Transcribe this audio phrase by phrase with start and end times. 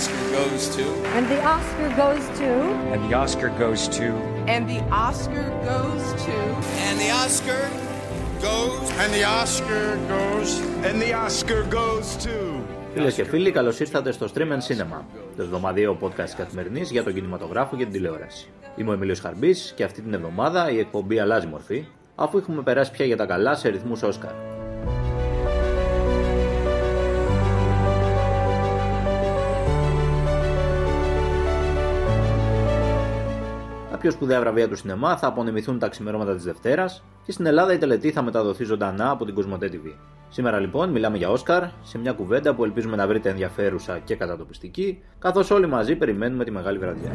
[0.00, 0.84] Oscar goes to.
[1.16, 2.50] And the Oscar goes to;
[2.92, 4.08] And the Oscar goes to.
[4.54, 6.36] And the Oscar goes to.
[6.86, 7.60] And the Oscar
[8.46, 8.86] goes.
[9.02, 9.84] And the Oscar
[10.14, 10.50] goes.
[10.86, 12.36] And the Oscar goes to.
[12.94, 15.00] Φίλες και φίλοι, καλώς ήρθατε στο Stream and Cinema,
[15.36, 18.48] το εβδομαδιαίο podcast καθημερινής για τον κινηματογράφο και την τηλεόραση.
[18.76, 22.90] Είμαι ο Εμίλιος Χαρμπής και αυτή την εβδομάδα η εκπομπή αλλάζει μορφή, αφού έχουμε περάσει
[22.90, 24.49] πια για τα καλά σε ρυθμούς Όσκαρ.
[34.00, 37.78] Πιο σπουδαία βραβεία του σινεμά θα απονεμηθούν τα ξημερώματα της Δευτέρας και στην Ελλάδα η
[37.78, 39.94] τελετή θα μεταδοθεί ζωντανά από την Κοσμοτέ TV.
[40.28, 45.02] Σήμερα λοιπόν μιλάμε για Όσκαρ σε μια κουβέντα που ελπίζουμε να βρείτε ενδιαφέρουσα και κατατοπιστική,
[45.18, 47.10] καθώς όλοι μαζί περιμένουμε τη μεγάλη βραδιά.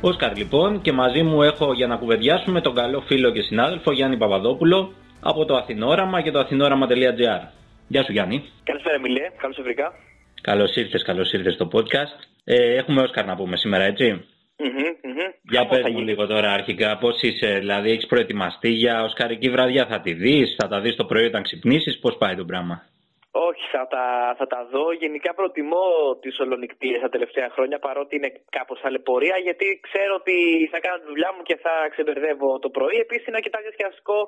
[0.00, 4.16] Όσκαρ λοιπόν και μαζί μου έχω για να κουβεντιάσουμε τον καλό φίλο και συνάδελφο Γιάννη
[4.16, 7.40] Παπαδόπουλο από το Αθηνόραμα και το αθηνόραμα.gr.
[7.88, 8.44] Γεια σου Γιάννη.
[8.64, 9.92] Καλησπέρα Μιλέ, καλώς βρήκα.
[10.40, 12.18] Καλώς ήρθες, καλώς ήρθες στο podcast.
[12.44, 14.24] Ε, έχουμε Όσκαρ να πούμε σήμερα, έτσι;
[14.60, 19.86] Mm-hmm, Για πες μου λίγο τώρα αρχικά, πώς είσαι, δηλαδή έχεις προετοιμαστεί για Οσκαρική βραδιά,
[19.86, 22.82] θα τη δεις, θα τα δεις το πρωί όταν ξυπνήσεις, πώς πάει το πράγμα;
[23.30, 24.92] Όχι, θα τα, θα τα δω.
[24.92, 30.36] Γενικά προτιμώ τις ολονικτίε τα τελευταία χρόνια παρότι είναι κάπως ταλαιπωρία γιατί ξέρω ότι
[30.72, 32.96] θα κάνω τη δουλειά μου και θα ξεμπερδεύω το πρωί.
[33.06, 34.18] Επίσης είναι αρκετά διασκεδαστικό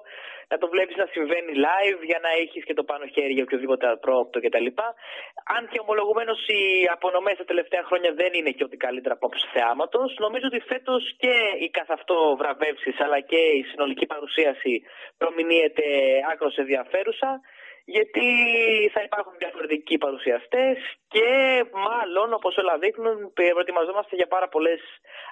[0.52, 3.86] να το βλέπεις να συμβαίνει live για να έχεις και το πάνω χέρι για οποιοδήποτε
[4.04, 4.68] πρόοπτο κτλ.
[5.56, 6.62] Αν και ομολογουμένως οι
[6.96, 11.34] απονομές τα τελευταία χρόνια δεν είναι και ότι καλύτερα από θεάματος, νομίζω ότι φέτος και
[11.62, 14.82] οι καθ' αυτό βραβεύσει αλλά και η συνολική παρουσίαση
[15.20, 15.84] προμηνύεται
[16.32, 17.30] άκρος ενδιαφέρουσα
[17.84, 18.26] γιατί
[18.94, 20.76] θα υπάρχουν διαφορετικοί παρουσιαστές
[21.08, 21.28] και
[21.88, 24.80] μάλλον όπως όλα δείχνουν προετοιμαζόμαστε για πάρα πολλές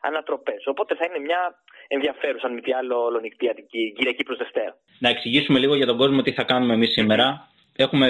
[0.03, 0.63] ανατροπές.
[0.67, 4.77] Οπότε θα είναι μια ενδιαφέρουσα αν μη τι άλλο ολονικτιατική Κυριακή προς Δευτέρα.
[4.99, 7.49] Να εξηγήσουμε λίγο για τον κόσμο τι θα κάνουμε εμείς σήμερα.
[7.77, 8.09] Έχουμε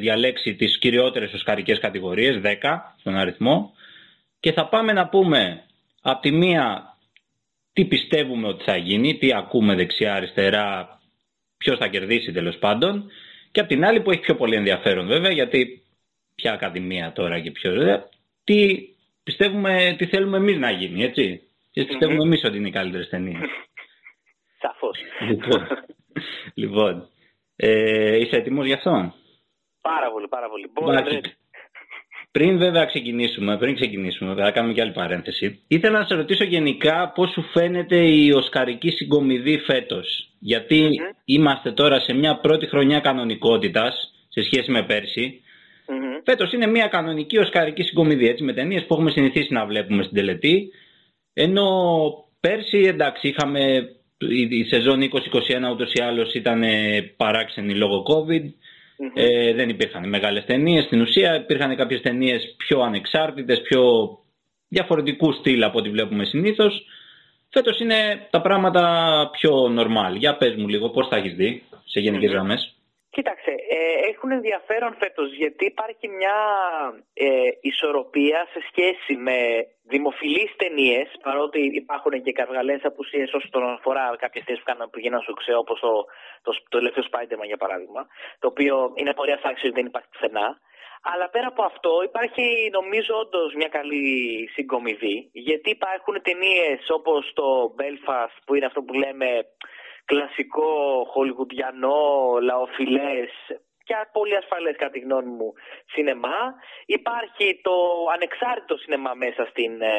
[0.00, 3.72] διαλέξει τις κυριότερες οσκαρικές κατηγορίες, 10 στον αριθμό
[4.40, 5.64] και θα πάμε να πούμε
[6.02, 6.96] από τη μία
[7.72, 11.00] τι πιστεύουμε ότι θα γίνει, τι ακούμε δεξιά-αριστερά,
[11.56, 13.10] ποιος θα κερδίσει τέλος πάντων
[13.50, 15.82] και απ' την άλλη που έχει πιο πολύ ενδιαφέρον βέβαια, γιατί
[16.34, 18.02] ποια ακαδημία τώρα και ποιος.
[18.44, 18.88] Τι
[19.22, 21.42] πιστεύουμε, τι θέλουμε εμείς να γίνει, έτσι.
[21.72, 23.48] Τι πιστεύουμε εμείς ότι είναι οι καλύτερες ταινίες.
[24.62, 24.98] Σαφώς.
[25.28, 25.66] Λοιπόν,
[26.54, 27.08] λοιπόν
[27.56, 29.14] ε, είσαι έτοιμος γι' αυτό;
[29.80, 30.70] Πάρα πολύ, πάρα πολύ.
[32.38, 35.60] Πριν βέβαια ξεκινήσουμε, πριν ξεκινήσουμε, θα κάνουμε και άλλη παρένθεση.
[35.68, 40.30] Ήθελα να σε ρωτήσω γενικά πώς σου φαίνεται η οσκαρική συγκομιδή φέτος.
[40.38, 40.90] Γιατί
[41.24, 45.40] είμαστε τώρα σε μια πρώτη χρονιά κανονικότητας σε σχέση με πέρσι.
[45.86, 46.22] Mm-hmm.
[46.24, 50.14] Φέτος είναι μια κανονική οσκαρική συγκομιδή, έτσι, με ταινίες που έχουμε συνηθίσει να βλέπουμε στην
[50.14, 50.70] τελετή.
[51.32, 51.68] Ενώ
[52.40, 53.90] πέρσι, εντάξει, είχαμε
[54.50, 56.62] η σεζόν 2021 ούτως ή άλλως ήταν
[57.16, 58.44] παράξενη λόγω COVID.
[59.14, 60.84] Ε, δεν υπήρχαν μεγάλες ταινίες.
[60.84, 63.82] Στην ουσία υπήρχαν κάποιες ταινίες πιο ανεξάρτητες, πιο
[64.68, 66.86] διαφορετικού στυλ από ό,τι βλέπουμε συνήθως.
[67.48, 68.84] Φέτος είναι τα πράγματα
[69.32, 70.16] πιο normal.
[70.16, 72.77] Για πες μου λίγο πώς θα έχεις δει σε γενικές γραμμές;
[73.18, 76.36] Κοίταξε, ε, έχουν ενδιαφέρον φέτος γιατί υπάρχει μια
[77.14, 79.38] ε, ισορροπία σε σχέση με
[79.82, 85.20] δημοφιλείς ταινίες, παρότι υπάρχουν και καυγαλές απουσίες όσο τον αφορά κάποιες ταινίες που κάνουν πηγαίναν
[85.20, 86.04] σου ξέρω όπως το,
[86.42, 88.06] το, το τελευταίο Spider-Man για παράδειγμα,
[88.38, 90.58] το οποίο είναι πορεία φάξη ότι δεν υπάρχει πουθενά.
[91.02, 97.74] Αλλά πέρα από αυτό υπάρχει νομίζω όντως μια καλή συγκομιδή γιατί υπάρχουν ταινίες όπως το
[97.78, 99.28] Belfast που είναι αυτό που λέμε
[100.10, 100.68] κλασικό
[101.12, 103.30] χολιγουντιανό, λαοφιλές
[103.88, 105.52] και πολύ ασφαλές κατά τη γνώμη μου
[105.92, 106.40] σινεμά.
[106.86, 107.74] Υπάρχει το
[108.14, 109.94] ανεξάρτητο σινεμά μέσα, στην, ε,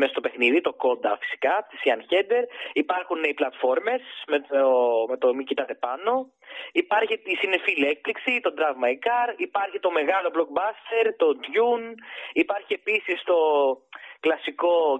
[0.00, 2.44] μέσα στο παιχνίδι, το κόντα φυσικά, της Ιαν Χέντερ.
[2.72, 4.70] Υπάρχουν οι πλατφόρμες με το,
[5.08, 6.12] με το μη κοιτάτε πάνω.
[6.72, 9.28] Υπάρχει η συνεφίλη έκπληξη, το Drive My Car.
[9.36, 11.94] Υπάρχει το μεγάλο blockbuster, το Dune.
[12.32, 13.38] Υπάρχει επίσης το
[14.20, 14.98] κλασικό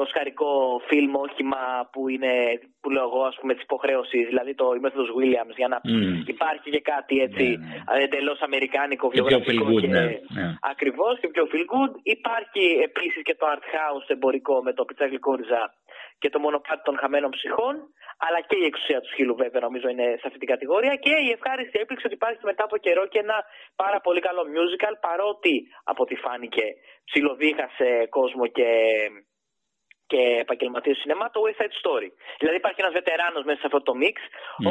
[0.00, 2.32] οσκαρικό φιλμ όχημα που είναι
[2.80, 6.28] που λέω εγώ ας πούμε της υποχρέωσης δηλαδή το η μέθοδος Williams για να mm.
[6.34, 8.04] υπάρχει και κάτι έτσι yeah, ναι, ναι.
[8.04, 10.56] εντελώς αμερικάνικο και βιογραφικό και, ναι, ναι.
[10.60, 15.06] ακριβώς και πιο feel good υπάρχει επίσης και το art house εμπορικό με το πιτσα
[15.06, 15.74] γλυκόριζα
[16.18, 17.74] και το μονοπάτι των χαμένων ψυχών
[18.26, 20.94] αλλά και η εξουσία του σκύλου βέβαια νομίζω είναι σε αυτή την κατηγορία.
[21.04, 23.44] Και η ευχάριστη έπληξη ότι υπάρχει μετά από καιρό και ένα
[23.76, 25.54] πάρα πολύ καλό musical παρότι
[25.84, 26.64] από ό,τι φάνηκε
[27.04, 28.68] ψιλοδίχασε κόσμο και
[30.10, 32.08] και επαγγελματίες του σινεμά, το West Side Story.
[32.40, 34.16] Δηλαδή υπάρχει ένας βετεράνος μέσα σε αυτό το μίξ,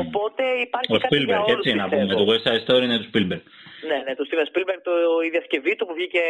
[0.01, 2.05] οπότε υπάρχει Ο κάτι για Spielberg, όλους, έτσι να πούμε.
[2.05, 2.19] πιστεύω.
[2.23, 3.43] Το West Side Story είναι του Spielberg.
[3.89, 4.91] Ναι, ναι, το Steven Spielberg, το,
[5.27, 6.21] η διασκευή του που βγήκε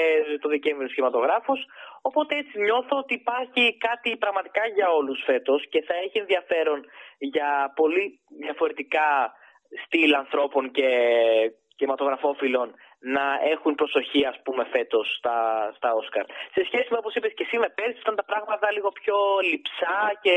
[0.42, 1.54] το Δεκέμβριο σχηματογράφο.
[2.01, 6.80] Οπότε έτσι νιώθω ότι υπάρχει κάτι πραγματικά για όλους φέτος και θα έχει ενδιαφέρον
[7.18, 9.07] για πολύ διαφορετικά
[9.86, 10.88] στυλ ανθρώπων και
[11.75, 12.68] κινηματογραφόφιλων
[13.00, 15.38] να έχουν προσοχή, ας πούμε, φέτος στα,
[15.78, 16.26] στα Όσκαρ.
[16.56, 19.18] Σε σχέση με όπως είπες και εσύ, με πέρσι ήταν τα πράγματα λίγο πιο
[19.50, 20.36] λυψά και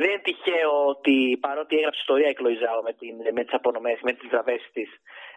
[0.00, 4.12] δεν είναι τυχαίο ότι παρότι έγραψε ιστορία η Κλοϊζάο με, την, με τις απονομές, με
[4.12, 4.90] τις βραβεύσει της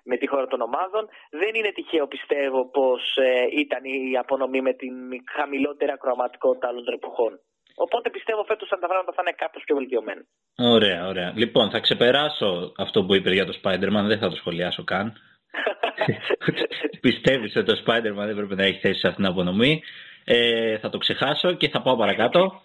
[0.03, 1.03] με τη χώρα των ομάδων,
[1.41, 4.93] δεν είναι τυχαίο πιστεύω πως ε, ήταν η απονομή με την
[5.35, 7.39] χαμηλότερη ακροαματικότητα άλλων των εποχών.
[7.75, 10.23] Οπότε πιστεύω φέτος τα πράγματα θα είναι κάπως πιο βελτιωμένα.
[10.57, 11.33] Ωραία, ωραία.
[11.35, 15.13] Λοιπόν, θα ξεπεράσω αυτό που είπε για το Spider-Man, δεν θα το σχολιάσω καν.
[17.01, 19.81] Πιστεύεις ότι το Spider-Man δεν πρέπει να έχει θέση σε αυτήν την απονομή.
[20.23, 22.61] Ε, θα το ξεχάσω και θα πάω παρακάτω.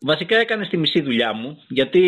[0.00, 2.02] Βασικά έκανε τη μισή δουλειά μου, γιατί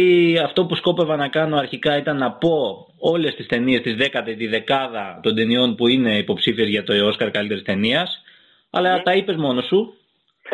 [0.44, 4.46] αυτό που σκόπευα να κάνω αρχικά ήταν να πω όλες τις ταινίες της δέκατη, τη
[4.46, 8.22] δεκάδα των ταινιών που είναι υποψήφιες για το Όσκαρ καλύτερης ταινίας,
[8.70, 9.94] αλλά τα είπες μόνος σου.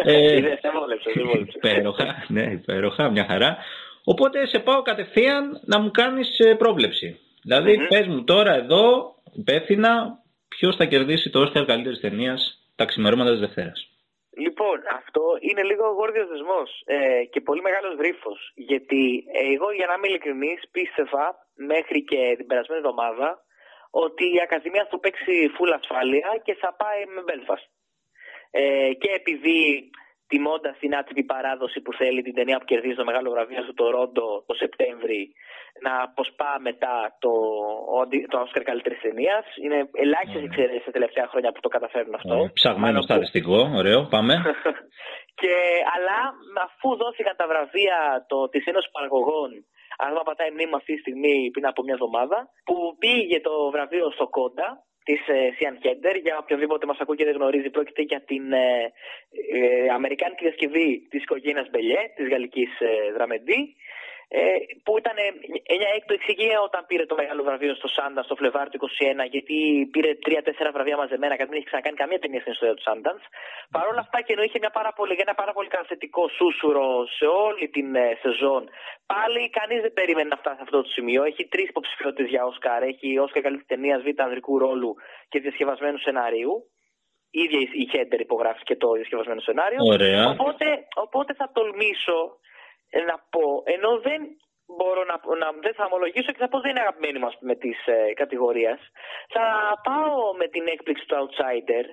[0.05, 1.59] Ε, δεν βόλεψε, δεν βόλεψε.
[1.63, 3.57] υπέροχα, ναι, υπέροχα, μια χαρά.
[4.05, 7.19] Οπότε σε πάω κατευθείαν να μου κάνεις ε, πρόβλεψη.
[7.43, 7.87] Δηλαδή, Μμμ.
[7.89, 13.41] πες μου τώρα εδώ, υπεύθυνα, ποιος θα κερδίσει το Όσκαρ καλύτερης ταινίας τα ξημερώματα της
[13.41, 13.93] Δευτέρας.
[14.37, 18.53] Λοιπόν, αυτό είναι λίγο γόρδιος δεσμός ε, και πολύ μεγάλος γρίφος.
[18.55, 23.45] Γιατί εγώ, για να είμαι ειλικρινής, πίστευα μέχρι και την περασμένη εβδομάδα
[23.91, 27.69] ότι η Ακαδημία θα παίξει full ασφάλεια και θα πάει με Belfast.
[28.51, 29.91] Ε, και επειδή
[30.33, 34.27] τιμώντας την άτυπη παράδοση που θέλει την ταινία που κερδίζει το μεγάλο βραβείο στο Τορόντο
[34.49, 35.23] το Σεπτέμβρη
[35.85, 36.95] να αποσπά μετά
[37.25, 37.33] το,
[37.99, 39.45] ο- το Όσκαρ καλύτερης ταινίας.
[39.65, 40.49] Είναι ελάχιστες Ωραία.
[40.51, 42.35] εξαιρέσεις τα τελευταία χρόνια που το καταφέρνουν αυτό.
[42.35, 44.35] Ε, Ψαγμένο Μάλλον που- στατιστικό, ωραίο, πάμε.
[45.41, 45.55] και,
[45.95, 46.19] αλλά
[46.67, 47.99] αφού δόθηκαν τα βραβεία
[48.31, 49.51] το, της Ένωσης Παραγωγών,
[50.03, 53.55] αν δεν πατάει η μνήμη αυτή τη στιγμή πριν από μια εβδομάδα, που πήγε το
[53.75, 54.69] βραβείο στο Κόντα
[55.05, 55.21] της
[55.57, 58.93] Σιαν Χέντερ, για οποιονδήποτε μας ακούει και δεν γνωρίζει, πρόκειται για την ε,
[59.53, 64.12] ε, Αμερικάνικη διασκευή της οικογένειας Μπελιέ, της γαλλικής ε, δραμεντή, ε,
[64.85, 65.27] που ήταν ε,
[65.81, 68.81] μια έκπληξη και όταν πήρε το μεγάλο βραβείο στο Σάντα το Φλεβάρι του
[69.25, 69.57] 2021, γιατί
[69.95, 73.21] πήρε τρία-τέσσερα βραβεία μαζεμένα και δεν έχει ξανακάνει καμία ταινία στην ιστορία του Σάνταντ.
[73.75, 76.87] Παρ' όλα αυτά και ενώ είχε μια πάρα πολύ, ένα πάρα πολύ καθετικό σούσουρο
[77.19, 78.63] σε όλη την ε, σεζόν,
[79.13, 81.21] πάλι κανείς δεν περίμενε να φτάσει σε αυτό το σημείο.
[81.31, 82.83] Έχει τρεις υποψηφιότητες για Όσκαρ.
[82.83, 84.91] Έχει Όσκαρ καλύτερη ταινία β' ανδρικού ρόλου
[85.31, 86.55] και διασκευασμένου σενάριου.
[87.31, 89.81] Η ίδια η Χέντερ υπογράφει και το διασκευασμένο σενάριο.
[89.95, 90.29] Ωραία.
[90.29, 92.52] Οπότε, οπότε θα τολμήσω ε,
[93.11, 94.21] να πω, ενώ δεν
[94.77, 97.87] μπορώ να, να δεν θα ομολογήσω και θα πω δεν είναι αγαπημένη μας με της
[97.87, 98.81] ε, κατηγορίας,
[99.29, 99.45] θα
[99.83, 101.85] πάω με την έκπληξη του outsider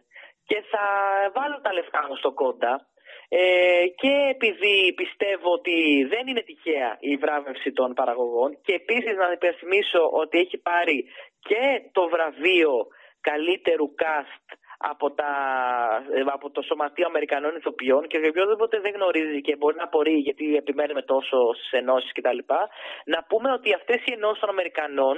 [0.45, 0.85] και θα
[1.33, 2.87] βάλω τα λεφτά μου στο κόντα
[3.29, 9.31] ε, και επειδή πιστεύω ότι δεν είναι τυχαία η βράβευση των παραγωγών και επίσης να
[9.31, 11.05] υπενθυμίσω ότι έχει πάρει
[11.39, 12.87] και το βραβείο
[13.21, 14.57] καλύτερου cast
[14.91, 15.31] από, τα,
[16.17, 20.15] ε, από το Σωματείο Αμερικανών Ηθοποιών και για οποιοδήποτε δεν γνωρίζει και μπορεί να απορεί
[20.27, 22.39] γιατί επιμένουμε τόσο στις ενώσεις κτλ.
[23.13, 25.17] Να πούμε ότι αυτές οι ενώσεις των Αμερικανών,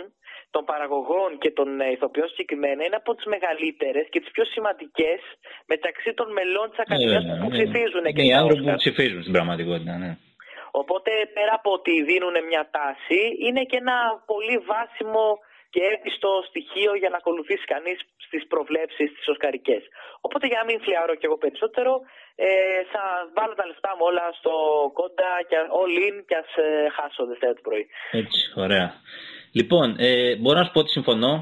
[0.55, 5.19] των παραγωγών και των ε, ηθοποιών συγκεκριμένα είναι από τις μεγαλύτερες και τις πιο σημαντικές
[5.65, 7.55] μεταξύ των μελών της Ακαδημίας Ε, που ναι.
[7.55, 8.81] ψηφίζουν και Είναι οι τα άνθρωποι που Όσκαρ.
[8.83, 10.11] ψηφίζουν στην πραγματικότητα, ναι.
[10.81, 13.97] Οπότε πέρα από ότι δίνουν μια τάση, είναι και ένα
[14.31, 15.25] πολύ βάσιμο
[15.73, 19.81] και έπιστο στοιχείο για να ακολουθήσει κανείς στις προβλέψεις τις οσκαρικές.
[20.25, 21.91] Οπότε για να μην φλιαρώ κι εγώ περισσότερο,
[22.35, 22.47] ε,
[22.93, 23.03] θα
[23.35, 24.53] βάλω τα λεφτά μου όλα στο
[24.99, 27.85] κόντα και all in και ας ε, χάσω Δευτέρα το πρωί.
[28.11, 28.87] Έτσι, ωραία.
[29.59, 31.33] Λοιπόν, ε, μπορώ να σου πω ότι συμφωνώ.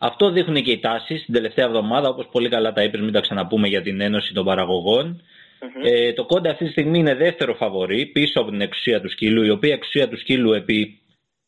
[0.00, 3.20] Αυτό δείχνουν και οι τάσεις την τελευταία εβδομάδα, όπως πολύ καλά τα είπες, μην τα
[3.20, 5.06] ξαναπούμε για την Ένωση των Παραγωγών.
[5.60, 5.84] Μμμ.
[5.84, 9.42] Ε, το κόντα αυτή τη στιγμή είναι δεύτερο φαβορή πίσω από την εξουσία του σκύλου,
[9.42, 11.00] η οποία εξουσία του σκύλου επί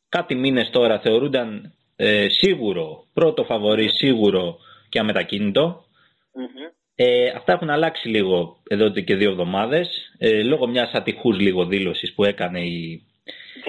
[0.09, 5.85] κάτι μήνες τώρα θεωρούνταν ε, σίγουρο, πρώτο φαβορή σίγουρο και αμετακίνητο.
[6.33, 6.47] Μμμ.
[6.95, 12.15] Ε, αυτά έχουν αλλάξει λίγο εδώ και δύο εβδομάδες ε, λόγω μιας ατυχούς λίγο δήλωσης
[12.15, 13.03] που έκανε η,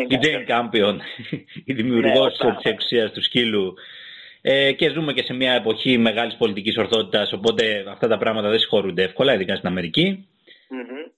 [0.07, 0.97] η Jane Campion,
[1.69, 3.73] η δημιουργός Ναι, της εξουσίας του σκύλου
[4.41, 8.59] ε, και ζούμε και σε μια εποχή μεγάλης πολιτικής ορθότητας οπότε αυτά τα πράγματα δεν
[8.59, 10.27] συγχωρούνται εύκολα, ειδικά στην Αμερική.
[10.69, 11.11] Μμμ.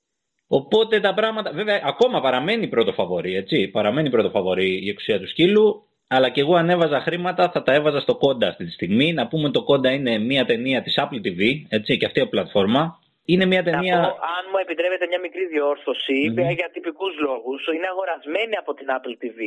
[0.47, 5.27] Οπότε τα πράγματα, βέβαια ακόμα παραμένει πρώτο φαβορή, έτσι, παραμένει πρώτο φαβορή η εξουσία του
[5.27, 9.07] σκύλου αλλά και εγώ ανέβαζα χρήματα, θα τα έβαζα στο Κόντα αυτή τη στιγμή.
[9.13, 11.41] Να πούμε το Κόντα είναι μια ταινία της Apple TV,
[11.77, 12.83] έτσι, και αυτή η πλατφόρμα.
[13.31, 13.97] Είναι μια Να ταινία...
[14.01, 16.49] πω, αν μου επιτρέπετε μια μικρή διόρθωση, Μμμ.
[16.59, 19.39] για τυπικούς λόγους, είναι αγορασμένη από την Apple TV.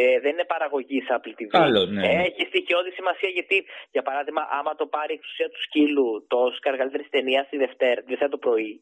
[0.00, 1.50] Ε, δεν είναι παραγωγή Apple TV.
[1.60, 2.02] Καλό, ναι.
[2.08, 3.56] Ε, έχει στοιχειώδη σημασία γιατί,
[3.94, 7.98] για παράδειγμα, άμα το πάρει η εξουσία του σκύλου το Oscar καλύτερης ταινίας τη Δευτέρα,
[8.02, 8.72] τη Δευτέρα το πρωί,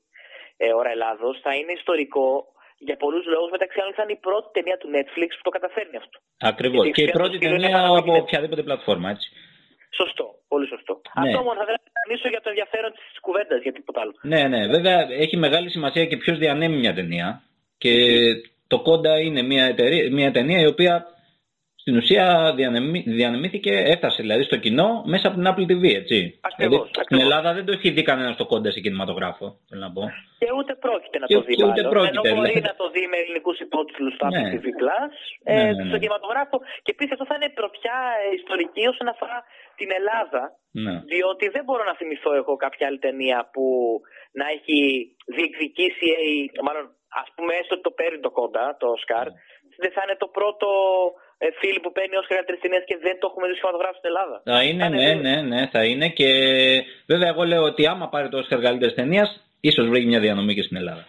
[0.57, 2.27] ε, ώρα Ελλάδος, θα είναι ιστορικό
[2.79, 3.51] για πολλούς λόγους.
[3.57, 6.17] Μεταξύ άλλων, θα είναι η πρώτη ταινία του Netflix που το καταφέρνει αυτό.
[6.51, 6.83] Ακριβώς.
[6.97, 9.29] Και η πρώτη ταινία από οποιαδήποτε πλατφόρμα, έτσι.
[10.01, 10.27] Σωστό.
[10.49, 10.93] Πολύ σωστό.
[11.21, 11.29] Ναι.
[11.29, 14.15] Αυτό μόνο θα ήθελα να μιλήσω για το ενδιαφέρον της κουβέντας, για τίποτα άλλο.
[14.33, 14.67] Ναι, ναι.
[14.67, 17.43] Βέβαια έχει μεγάλη σημασία και ποιος διανέμει μια ταινία.
[17.79, 17.93] Και
[18.67, 21.07] το Κόντα είναι μια, εταιρεία, μια ταινία η οποία
[21.87, 26.19] στην ουσία διανεμη, διανεμήθηκε, έφτασε δηλαδή στο κοινό μέσα από την Apple TV, έτσι.
[26.51, 29.93] Ακριβώς, δηλαδή, στην Ελλάδα δεν το έχει δει κανένας το Κόντα σε κινηματογράφο, θέλω να
[29.97, 30.03] πω.
[30.41, 31.55] Και ούτε πρόκειται να Και- το δει.
[31.59, 31.93] και ούτε μάλλον.
[31.95, 32.69] πρόκειται, Ενώ μπορεί δηλαδή.
[32.71, 34.51] να το δει με ελληνικούς υπότιτλους στο Apple Ναι.
[34.55, 35.13] TV Plus,
[35.51, 35.89] ε, Ναι, ναι, ναι.
[35.91, 36.57] στο κινηματογράφο.
[36.85, 39.39] Και επίσης αυτό θα είναι πρωτιά ε, ιστορική όσον αφορά
[39.81, 40.43] την Ελλάδα.
[40.85, 40.95] Ναι.
[41.13, 43.65] Διότι δεν μπορώ να θυμηθώ εγώ κάποια άλλη ταινία που
[44.41, 44.79] να έχει
[45.37, 46.85] διεκδικήσει, ε, μάλλον
[47.23, 49.27] ας πούμε έστω ότι το παίρνει το κόντα, το Oscar,
[49.83, 50.69] δεν θα είναι το πρώτο
[51.39, 54.11] ε, φίλ που παίρνει ως καλύτερη ταινία και δεν το έχουμε δει στο κινηματογράφο στην
[54.13, 54.37] Ελλάδα.
[54.45, 55.23] Θα είναι, Θα είναι ναι, βέβαιο.
[55.29, 56.29] ναι, ναι, θα είναι και
[57.13, 59.29] βέβαια εγώ λέω ότι άμα πάρει το Oscar καλύτερης ταινίας,
[59.61, 61.05] ίσως βρει μια διανομή και στην Ελλάδα.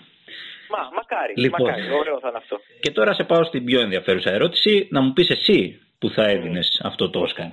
[0.73, 1.61] Μα, μακάρι, Λοιπόν.
[1.61, 2.55] μακάρι, ωραίο θα είναι αυτό.
[2.79, 6.81] Και τώρα σε πάω στην πιο ενδιαφέρουσα ερώτηση, να μου πεις εσύ που θα έδινες
[6.83, 7.51] αυτό το Oscar.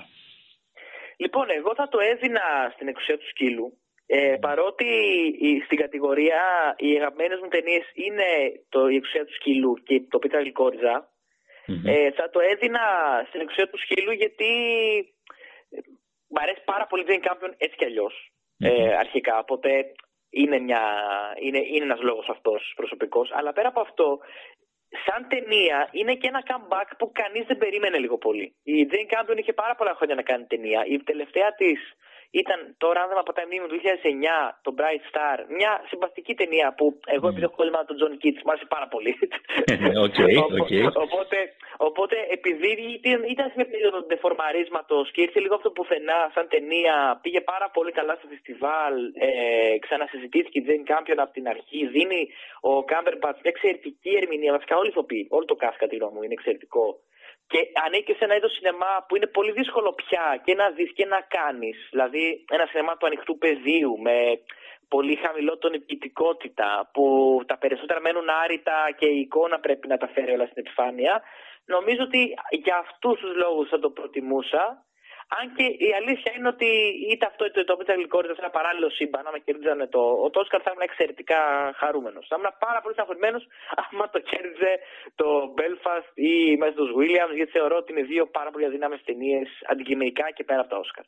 [1.16, 2.40] Λοιπόν, εγώ θα το έδινα
[2.75, 3.78] στην εξουσία του σκύλου.
[4.06, 4.84] Ε, παρότι
[5.38, 6.42] η- στην κατηγορία
[6.78, 8.25] οι αγαπημένες μου ταινίες είναι
[8.68, 11.08] το «Η εξουσία του σκύλου και το Πίτα Γλυκόριζα,
[11.66, 11.87] Μμμ.
[11.87, 12.80] ε, θα το έδινα
[13.28, 14.50] στην εξουσία του σκύλου γιατί
[15.70, 15.78] ε,
[16.28, 18.14] μ' αρέσει πάρα πολύ Jane Campion έτσι κι αλλιώς
[18.58, 19.38] ε, αρχικά.
[19.38, 19.92] Οπότε
[20.30, 20.82] είναι, μια,
[21.40, 23.30] είναι, είναι ένας λόγος αυτός προσωπικός.
[23.32, 24.18] Αλλά πέρα από αυτό,
[25.06, 28.54] σαν ταινία είναι και ένα comeback που κανείς δεν περίμενε λίγο πολύ.
[28.62, 30.84] Η Jane Campion είχε πάρα πολλά χρόνια να κάνει ταινία.
[30.87, 31.80] Η τελευταία της
[32.42, 35.36] ήταν τώρα, αν δεν με απατάει η μνήμη μου, το 2009, το Bright Star.
[35.58, 36.84] Μια συμπαστική ταινία που
[37.16, 39.12] εγώ επειδή έχω κόλλημα τον John Keats, μου άρεσε πάρα πολύ.
[40.06, 40.72] Οκ, Οπο- οκ.
[41.06, 41.38] Οπότε,
[41.88, 42.70] οπότε επειδή
[43.08, 47.40] ήταν, ήταν σε μια περίοδο ντεφορμαρίσματος και ήρθε λίγο από το πουθενά σαν ταινία, πήγε
[47.52, 48.94] πάρα πολύ καλά στο φεστιβάλ,
[49.26, 49.28] ε,
[49.84, 52.22] ξανασυζητήθηκε η Jane Campion από την αρχή, δίνει
[52.70, 56.14] ο Cumberbatch μια εξαιρετική ερμηνεία, βασικά όλοι οι ηθοποιοί, όλο το cast κατά τη γνώμη
[56.14, 56.86] μου είναι εξαιρετικό.
[57.46, 61.06] Και ανήκει σε ένα είδος σινεμά που είναι πολύ δύσκολο πια και να δεις και
[61.06, 61.76] να κάνεις.
[61.90, 64.40] Δηλαδή, ένα σινεμά του ανοιχτού πεδίου με
[64.88, 67.04] πολύ χαμηλότερη ποιητικότητα, που
[67.46, 71.22] τα περισσότερα μένουν άρρητα και η εικόνα πρέπει να τα φέρει όλα στην επιφάνεια.
[71.64, 74.84] Νομίζω ότι για αυτούς τους λόγους θα το προτιμούσα.
[75.38, 76.71] Αν και η αλήθεια είναι ότι
[77.11, 80.61] είτε αυτό είτε το Πίτσα Γλυκόρυτα σε ένα παράλληλο σύμπαν, άμα κερδίζανε το, ο Τόσκαρ,
[80.64, 81.40] θα ήμουν εξαιρετικά
[81.81, 82.25] χαρούμενος.
[82.28, 83.38] Θα ήμουν πάρα πολύ στεναχωρημένο
[83.85, 84.73] άμα το κέρδιζε
[85.21, 85.26] το
[85.59, 90.26] Belfast ή μέσα του Williams, γιατί θεωρώ ότι είναι δύο πάρα πολύ αδυνάμε ταινίες αντικειμενικά
[90.37, 91.07] και πέρα από τα Όσκαρ.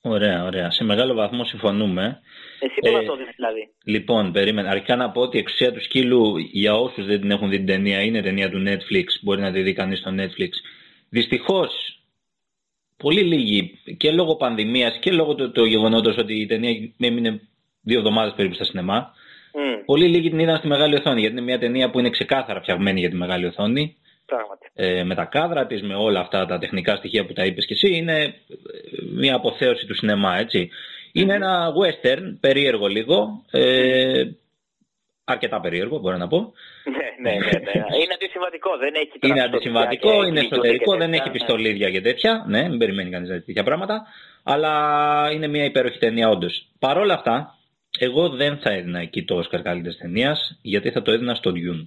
[0.00, 0.70] Ωραία, ωραία.
[0.70, 2.20] Σε μεγάλο βαθμό συμφωνούμε.
[2.60, 3.68] Εσύ πώ Ε, θα το δει, δηλαδή.
[3.84, 4.70] Λοιπόν, περίμενα.
[4.70, 7.66] Αρχικά να πω ότι η εξουσία του σκύλου, για όσους δεν την έχουν δει την
[7.66, 9.06] ταινία, είναι ταινία του Netflix.
[9.22, 10.50] Μπορεί να τη δει κανείς στο Netflix.
[11.10, 11.97] Δυστυχώς,
[12.98, 17.40] πολύ λίγοι και λόγω πανδημίας και λόγω του, του γεγονότος ότι η ταινία έμεινε
[17.82, 19.12] δύο εβδομάδες περίπου στα σινεμά.
[19.54, 22.60] Mm, Πολύ λίγοι την είδαν στη μεγάλη οθόνη, γιατί είναι μια ταινία που είναι ξεκάθαρα
[22.60, 23.96] φτιαγμένη για τη μεγάλη οθόνη.
[24.26, 24.66] πράγματι.
[24.74, 27.74] Ε, με τα κάδρα της, με όλα αυτά τα τεχνικά στοιχεία που τα είπες και
[27.74, 28.32] εσύ, είναι ε,
[29.14, 30.70] μια αποθέωση του σινεμά, έτσι.
[31.12, 34.24] Είναι ένα western, περίεργο λίγο, ε,
[35.32, 36.52] αρκετά περίεργο μπορώ να πω.
[36.84, 37.96] Ναι, ναι, ναι, ναι.
[38.02, 41.22] Είναι αντισυμβατικό, δεν έχει τώρα Είναι πιστολίδια αντισυμβατικό, και είναι γλυκούλια εσωτερικό, και δεν τέτοια,
[41.22, 41.38] έχει ναι.
[41.38, 42.44] πιστολίδια και τέτοια.
[42.48, 44.06] Ναι, μην περιμένει κανείς τέτοια πράγματα.
[44.42, 44.72] Αλλά
[45.32, 46.68] είναι μια υπέροχη ταινία, όντως.
[46.78, 47.54] Παρ' όλα αυτά,
[47.98, 51.82] εγώ δεν θα έδινα εκεί το Όσκαρ καλύτερης ταινίας, γιατί θα το έδινα στο Dune.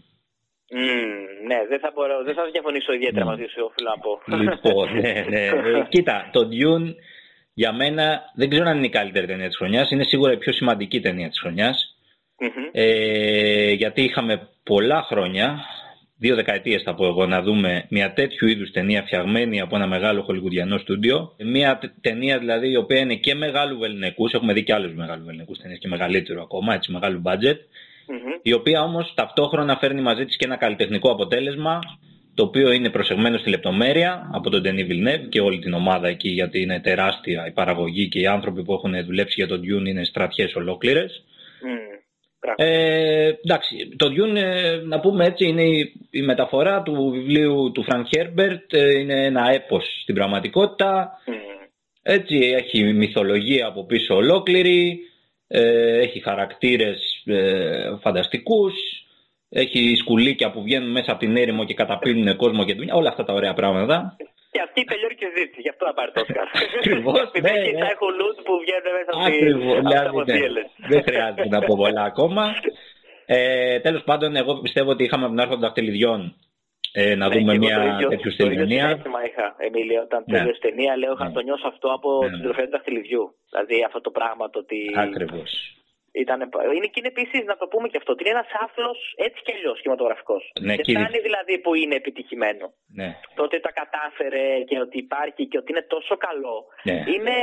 [0.74, 4.12] Μμμ, ναι, δεν θα, μπορώ, δεν θα διαφωνήσω ιδιαίτερα μαζί σου, οφείλω να πω.
[4.52, 5.46] Λοιπόν, ναι, ναι.
[5.46, 6.94] Ε, Κοίτα, το Dune
[7.54, 9.92] για μένα δεν ξέρω αν είναι η καλύτερη ταινία της χρονιάς.
[9.92, 11.91] Είναι σίγουρα η πιο σημαντική ταινία της χρονιάς.
[12.42, 12.70] Μμμ.
[12.72, 15.60] Ε, γιατί είχαμε πολλά χρόνια,
[16.18, 20.22] δύο δεκαετίες θα πω εγώ, να δούμε μια τέτοιου είδους ταινία φτιαγμένη από ένα μεγάλο
[20.22, 21.36] χολιγουδιανό στούντιο.
[21.44, 25.26] Μια τε- ταινία δηλαδή η οποία είναι και μεγάλου βεληνικούς, έχουμε δει και άλλους μεγάλους
[25.26, 27.58] βεληνικούς ταινίες και μεγαλύτερο ακόμα, έτσι μεγάλου budget,
[28.08, 28.18] Μμμ.
[28.42, 31.80] η οποία όμως ταυτόχρονα φέρνει μαζί της και ένα καλλιτεχνικό αποτέλεσμα
[32.36, 36.30] το οποίο είναι προσεγμένο στη λεπτομέρεια από τον Denis Villeneuve και όλη την ομάδα εκεί
[36.30, 40.04] γιατί είναι τεράστια η παραγωγή και οι άνθρωποι που έχουν δουλέψει για τον Dune είναι
[40.04, 41.24] στρατιές ολόκληρες.
[41.64, 41.91] Μμμ.
[42.42, 42.64] Πράγματι.
[42.64, 47.86] Ε, εντάξει, το Dune, ε, να πούμε έτσι, είναι η, η μεταφορά του βιβλίου του
[47.90, 51.36] Frank Herbert, ε, είναι ένα έπος στην πραγματικότητα, Μμμ.
[52.02, 55.00] έτσι έχει μυθολογία από πίσω ολόκληρη,
[55.48, 58.74] ε, έχει χαρακτήρες ε, φανταστικούς,
[59.50, 63.24] έχει σκουλίκια που βγαίνουν μέσα από την έρημο και καταπίνουν κόσμο και δουλειά, όλα αυτά
[63.24, 64.18] τα ωραία πράγματα.
[64.54, 66.48] Και αυτή τελειώνει και ζήτηση, γι' αυτό θα πάρει το Όσκαρ.
[66.80, 67.80] Ακριβώς, Επειδή ναι, έχει ναι.
[67.84, 70.68] τα έχουν loot που βγαίνουν μέσα από Ακριβώς, τις δηλαδή, αποθύελες.
[70.78, 72.44] ναι, δεν χρειάζεται να πω πολλά ακόμα.
[73.26, 76.36] Ε, τέλος πάντων, εγώ πιστεύω ότι είχαμε από την άρχοντα δαχτυλιδιών
[76.94, 78.88] ε, να Ναι, δούμε και εγώ το μια ίδιο- τέτοιου το στυλ ίδιο ταινία.
[78.88, 80.38] συνέστημα είχα, Εμίλιο, όταν Ναι.
[80.38, 81.30] τελείωσε η ταινία, λέω, είχα Ναι.
[81.30, 82.36] να το νιώσω αυτό από Ναι, την ναι.
[82.38, 83.24] συντροφιά του δαχτυλιδιού.
[83.52, 85.50] Δηλαδή αυτό το πράγμα το ότι Ακριβώς.
[86.24, 88.92] Ήτανε, είναι και είναι επίσης, να το πούμε και αυτό, ότι είναι ένας άθλο
[89.26, 90.44] έτσι κι αλλιώς κινηματογραφικός.
[90.60, 91.00] Ναι, Δεν κύριε.
[91.02, 92.66] φτάνει δηλαδή που είναι επιτυχημένο.
[93.00, 93.10] Ναι.
[93.36, 96.58] Το ότι τα κατάφερε και ότι υπάρχει και ότι είναι τόσο καλό.
[96.84, 96.98] Ναι.
[97.14, 97.36] Είναι.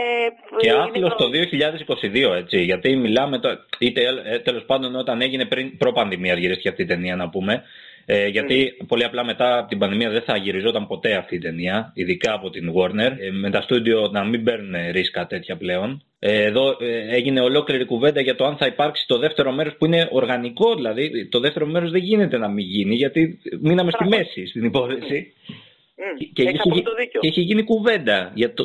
[0.62, 2.58] Και είναι άθλος προ- το 2022, έτσι.
[2.70, 3.48] Γιατί μιλάμε, το,
[3.78, 7.64] είτε ε, τέλος πάντων όταν έγινε πριν προ-πανδημία γυρίστηκε αυτή η ταινία να πούμε.
[8.10, 11.92] Ε, γιατί πολύ απλά μετά από την πανδημία δεν θα γυριζόταν ποτέ αυτή η ταινία,
[11.94, 16.02] ειδικά από την Warner, ε, με τα στούντιο να μην παίρνουν ρίσκα τέτοια πλέον.
[16.18, 19.86] Ε, εδώ ε, έγινε ολόκληρη κουβέντα για το αν θα υπάρξει το δεύτερο μέρος που
[19.86, 24.22] είναι οργανικό, δηλαδή το δεύτερο μέρος δεν γίνεται να μην γίνει, γιατί μείναμε στη Πράγματι.
[24.34, 25.32] μέση στην υπόθεση.
[25.96, 27.20] Μμ, Και έχεις έχει, απόλυτο δίκιο.
[27.20, 28.32] και έχει γίνει κουβέντα.
[28.34, 28.64] Για το...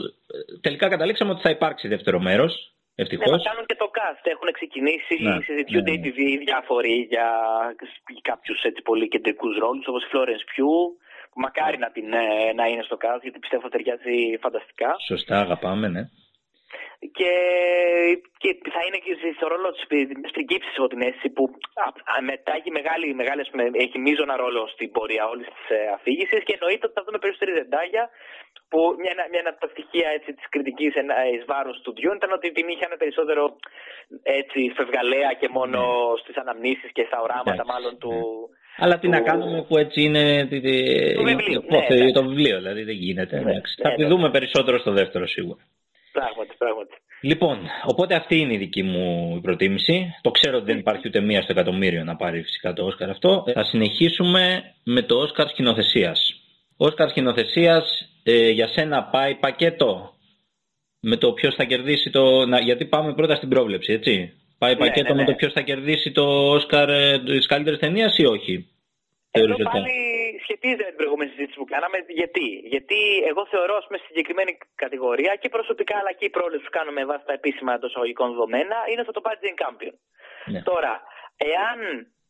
[0.61, 2.19] Τελικά καταλήξαμε ότι θα υπάρξει δεύτερο
[2.95, 3.01] μέρο.
[3.01, 3.31] Ναι, Ευτυχώ.
[3.31, 4.23] μα κάνουν και το cast.
[4.33, 6.09] Έχουν ξεκινήσει, Ναι, συζητιούνται ναι, οι ναι.
[6.09, 7.27] TV διάφοροι για
[8.21, 10.83] κάποιους πολύ κεντρικούς ρόλους, όπως η Florence Pugh,
[11.31, 14.95] που μακάρι να, την, ε, να είναι στο cast, γιατί πιστεύω ταιριάζει φανταστικά.
[15.07, 16.03] Σωστά, αγαπάμε, ναι.
[17.17, 17.31] Και,
[18.41, 19.83] και θα είναι και στο ρόλο της
[20.35, 21.43] πριγκίψη, έχω την αίσθηση, που
[21.85, 25.65] α, α, μετά έχει, μεγάλη, μεγάλες, με- έχει μείζωνα ρόλο στην πορεία όλης της
[25.97, 28.03] αφήγησης και εννοείται ότι θα δούμε περισσότερη δεντάγια.
[28.71, 30.91] Που μια, ένα- μια από τα στοιχεία έτσι, της κριτικής
[31.33, 33.43] εις βάρος του Dune ήταν ότι την είχαν περισσότερο
[34.39, 35.79] έτσι, φευγαλέα και μόνο
[36.21, 38.13] στις αναμνήσεις και στα οράματα Εντάξει, μάλλον του...
[38.83, 40.23] Αλλά τι να του- κάνουμε που έτσι είναι.
[40.49, 42.13] τι- τι- Το βιβλίο, το- ναι, το- εντάξει.
[42.19, 43.35] το βιβλίο, δηλαδή δεν γίνεται.
[43.35, 43.73] Ναι, εντάξει.
[43.77, 44.07] ναι, θα τη ναι.
[44.11, 45.61] δούμε περισσότερο στο δεύτερο σίγουρα.
[46.17, 46.93] Πράγματι, πράγματι.
[47.21, 50.13] Λοιπόν, οπότε αυτή είναι η δική μου προτίμηση.
[50.21, 53.43] Το ξέρω ότι δεν υπάρχει ούτε μία στο εκατομμύριο να πάρει φυσικά το Όσκαρ αυτό.
[53.53, 56.19] Θα συνεχίσουμε με το Όσκαρ σκηνοθεσίας.
[56.77, 58.07] Όσκαρ σκηνοθεσίας
[58.53, 60.13] για σένα πάει πακέτο
[60.99, 62.45] με το ποιος θα κερδίσει το.
[62.45, 64.33] Να, γιατί πάμε πρώτα στην πρόβλεψη, έτσι.
[64.57, 65.27] Πάει Ναι, πακέτο ναι, με ναι.
[65.27, 68.67] το ποιος θα κερδίσει το Όσκαρ ε, της καλύτερης ταινίας ή όχι.
[69.31, 69.85] Εδώ Θεωρείς ότι- πάλι
[70.45, 71.97] σχετίζεται με την προηγούμενη συζήτηση που κάναμε.
[72.21, 72.99] Γιατί, γιατί
[73.31, 74.51] εγώ θεωρώ ας πούμε, στη συγκεκριμένη
[74.83, 78.77] κατηγορία και προσωπικά αλλά και η πρόληψη που κάνουμε βάσει τα επίσημα εντός αγωγικών δεδομένα
[78.89, 79.95] είναι ότι θα το πάρει Jane Campion.
[80.53, 80.61] Ναι.
[80.71, 80.93] Τώρα,
[81.53, 81.77] εάν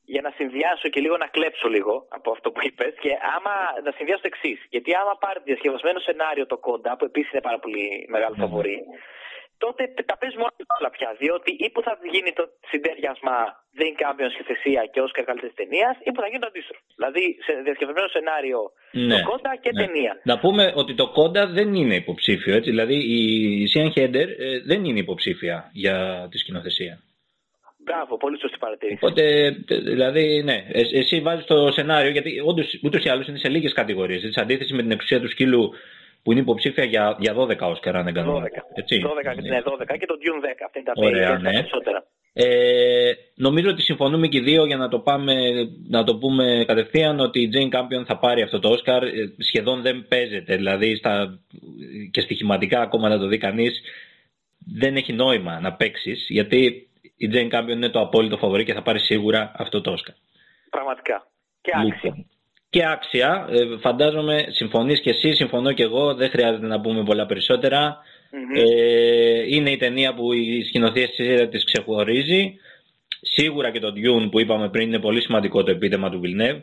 [0.05, 3.53] για να συνδυάσω και λίγο να κλέψω λίγο από αυτό που είπες, και άμα
[3.83, 4.59] να συνδυάσω το εξής.
[4.69, 8.43] Γιατί άμα πάρει διασκευασμένο σενάριο το κόντα, που επίσης είναι πάρα πολύ μεγάλο Ναι.
[8.43, 8.77] φαβορή,
[9.57, 11.09] τότε τα παίζει μόνο όλα πια.
[11.23, 13.35] Διότι ή που θα γίνει το συντέριασμα
[13.77, 16.81] Jane Campion σχεθεσία και Oscar καλύτερης ταινίας, ή που θα γίνει το αντίστροφο.
[16.99, 18.59] Δηλαδή σε διασκευασμένο σενάριο
[18.91, 19.15] Ναι.
[19.15, 19.79] το κόντα και Ναι.
[19.85, 20.13] ταινία.
[20.31, 22.69] Να πούμε ότι το Κόντα δεν είναι υποψήφιο, έτσι.
[22.69, 26.95] Δηλαδή η Σιαν Χέντερ ε, δεν είναι υποψήφια για τη σκηνοθεσία.
[27.85, 28.99] Μπράβο, πολύ σωστή παρατήρηση.
[29.01, 33.37] Οπότε, ε, δηλαδή, ναι, ε, εσύ βάζεις το σενάριο, γιατί όντως ούτως ή άλλως είναι
[33.37, 34.21] σε λίγες κατηγορίες.
[34.33, 35.73] Σε αντίθεση με την εξουσία του σκύλου
[36.23, 38.33] που είναι υποψήφια για, για 12 Όσκαρ, αν δεν κάνω 12.
[38.33, 39.01] λάθος, Έτσι.
[39.05, 40.63] 12, ναι, 12 και το Dune 10.
[40.65, 41.53] Αυτά είναι τα Ωραία, πέντε, ναι.
[41.53, 42.05] τα περισσότερα.
[42.33, 45.33] Ε, νομίζω ότι συμφωνούμε και οι δύο για να το, πάμε,
[45.87, 49.03] να το πούμε κατευθείαν ότι η Jane Campion θα πάρει αυτό το Όσκαρ.
[49.03, 51.39] Ε, Σχεδόν δεν παίζεται, δηλαδή στα,
[52.11, 53.81] και στοιχηματικά ακόμα να το δει κανείς,
[54.73, 58.81] δεν έχει νόημα να παίξεις γιατί η Jane Campion είναι το απόλυτο φαβορή και θα
[58.81, 60.15] πάρει σίγουρα αυτό το Όσκαρ.
[60.69, 61.27] Πραγματικά.
[61.61, 61.99] Και άξια.
[62.03, 62.25] Λοιπόν,
[62.73, 67.25] Και άξια, ε, φαντάζομαι συμφωνείς και εσύ, συμφωνώ και εγώ, δεν χρειάζεται να πούμε πολλά
[67.25, 67.97] περισσότερα.
[68.31, 68.55] Μμμ.
[68.55, 72.55] Ε, είναι η ταινία που η σκηνοθεσία της ξεχωρίζει.
[73.21, 76.61] Σίγουρα και το Dune που είπαμε πριν είναι πολύ σημαντικό το επίτευγμα του Villeneuve.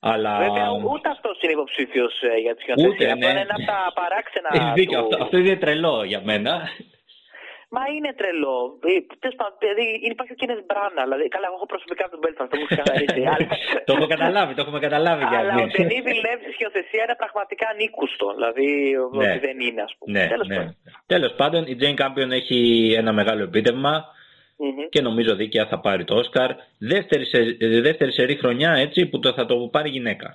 [0.00, 0.38] Αλλά...
[0.38, 3.12] Βέβαια, ούτε αυτός είναι υποψήφιος για τη Ούτε, σκηνοθεσία.
[3.12, 3.30] Αυτό ναι.
[3.30, 4.48] είναι ένα από τα παράξενα.
[4.52, 6.68] Έχεις δίκιο, του- αυτό, αυτό είναι τρελό για μένα.
[7.76, 8.58] Μα είναι τρελό.
[8.90, 11.02] Ε, Τέλος πάντων, δηλαδή υπάρχει ο Κένεθ Μπράνα.
[11.06, 13.20] Δηλαδή, καλά, εγώ έχω προσωπικά τον Μπέλφαστ, το μου ξεκαθαρίσει.
[13.32, 13.46] αλλά
[13.86, 15.72] το έχω καταλάβει, το έχουμε καταλάβει αλλά ο Γιάννη.
[15.76, 18.26] Ντενί Βιλνεύ στη σκηνοθεσία είναι πραγματικά ανήκουστο.
[18.36, 18.66] Δηλαδή,
[19.18, 19.30] Ναι.
[19.30, 20.10] ότι δεν είναι, ας πούμε.
[20.18, 20.56] Ναι, Τέλος ναι.
[20.56, 20.72] πάντων.
[21.12, 22.58] Τέλος πάντων, η Jane Campion έχει
[23.00, 23.94] ένα μεγάλο επίτευγμα
[24.62, 24.88] Μμμ.
[24.94, 26.50] και νομίζω δίκαια θα πάρει το Όσκαρ.
[26.92, 30.28] Δεύτερη, σε- ε, δεύτερη σερή χρονιά έτσι που το, θα το πάρει γυναίκα.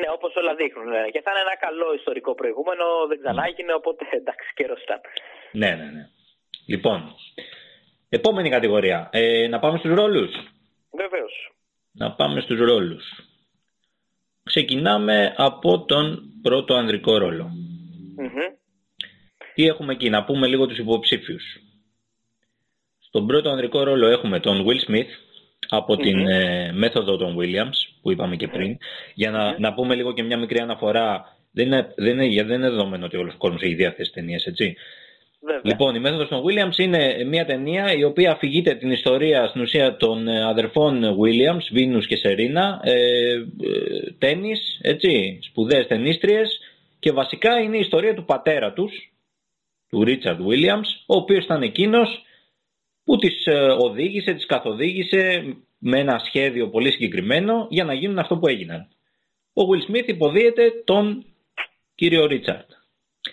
[0.00, 0.88] Ναι, όπως όλα δείχνουν.
[0.88, 1.02] ναι.
[1.12, 2.84] Και θα είναι ένα καλό ιστορικό προηγούμενο.
[3.08, 5.00] Δεν ξανά έγινε, οπότε εντάξει, καιρός ήταν.
[5.52, 6.04] Ναι, ναι, ναι.
[6.66, 7.14] Λοιπόν,
[8.08, 9.08] επόμενη κατηγορία.
[9.12, 10.30] Ε, να πάμε στους ρόλους.
[10.90, 11.54] Βεβαίως.
[11.92, 13.04] Να πάμε στους ρόλους.
[14.42, 17.50] Ξεκινάμε από τον πρώτο ανδρικό ρόλο.
[19.54, 21.42] Τι έχουμε εκεί, να πούμε λίγο τους υποψήφιους.
[22.98, 25.08] Στον πρώτο ανδρικό ρόλο έχουμε τον Will Smith
[25.68, 28.76] από την ε, μέθοδο των Williams που είπαμε και πριν.
[29.14, 31.36] Για να, να πούμε λίγο και μια μικρή αναφορά.
[31.52, 34.14] Δεν είναι, δεν είναι, δεν είναι δεδομένο ότι όλος ο κόσμος έχει δει αυτές τις
[34.14, 34.76] ταινίες, έτσι.
[35.44, 35.60] Βέβαια.
[35.64, 39.96] Λοιπόν, η μέθοδος των Williams είναι μια ταινία η οποία αφηγείται την ιστορία στην ουσία
[39.96, 43.42] των ε, αδερφών Williams, Βίνους και Σερίνα, ε, ε,
[44.18, 46.60] τένις, έτσι, σπουδαίες ταινίστριες
[46.98, 49.12] και βασικά είναι η ιστορία του πατέρα τους,
[49.88, 52.22] του Ρίτσαρντ Williams, ο οποίος ήταν εκείνος
[53.04, 58.38] που τις ε, οδήγησε, τις καθοδήγησε με ένα σχέδιο πολύ συγκεκριμένο για να γίνουν αυτό
[58.38, 58.88] που έγιναν.
[59.52, 61.24] Ο Will Smith υποδίεται τον
[61.94, 62.68] κύριο Ρίτσαρντ.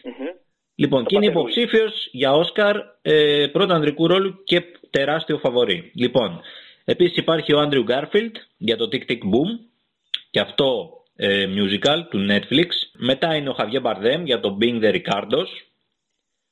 [0.03, 0.39] Μμμ.
[0.79, 1.31] Λοιπόν, Το και είναι Pathé Will.
[1.39, 5.91] υποψήφιος για Όσκαρ ε, πρώτου ανδρικού ρόλου και τεράστιο φαβορή.
[5.95, 6.41] Λοιπόν,
[6.85, 9.49] επίσης υπάρχει ο Άντριου Γκάρφιλντ για το Tick Tick Boom
[10.31, 12.67] και αυτό ε, musical του Netflix.
[12.97, 15.47] Μετά είναι ο Χαβιέ Μπαρδέμ για το Being the Ricardos.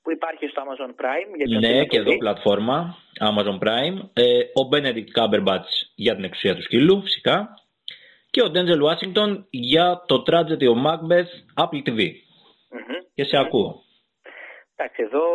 [0.02, 1.36] Που υπάρχει στο Amazon Prime.
[1.38, 2.18] Για ποιον Ναι, θέλει να και το εδώ δει.
[2.18, 4.10] πλατφόρμα Amazon Prime.
[4.14, 7.50] Ε, ο Benedict Cumberbatch για την εξουσία του σκύλου, φυσικά.
[8.30, 12.00] Και ο Denzel Washington για το Tragedy of Macbeth Apple TV.
[12.72, 12.98] Μμμ.
[13.14, 13.82] Και σε ακούω.
[14.80, 15.26] Εντάξει, εδώ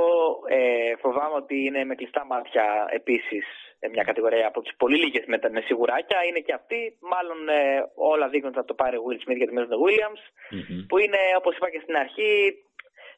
[0.49, 3.45] ε, φοβάμαι ότι είναι με κλειστά μάτια επίσης
[3.93, 6.25] μια κατηγορία από τις πολύ λίγες με, τα- με σιγουράκια.
[6.25, 6.99] Είναι και αυτή.
[7.01, 9.85] Μάλλον ε, όλα δείχνουν ότι θα το πάρει ο Will Smith για τη μέση του
[9.87, 10.23] Williams.
[10.51, 10.87] Μμμ.
[10.89, 12.55] Που είναι, όπως είπα και στην αρχή,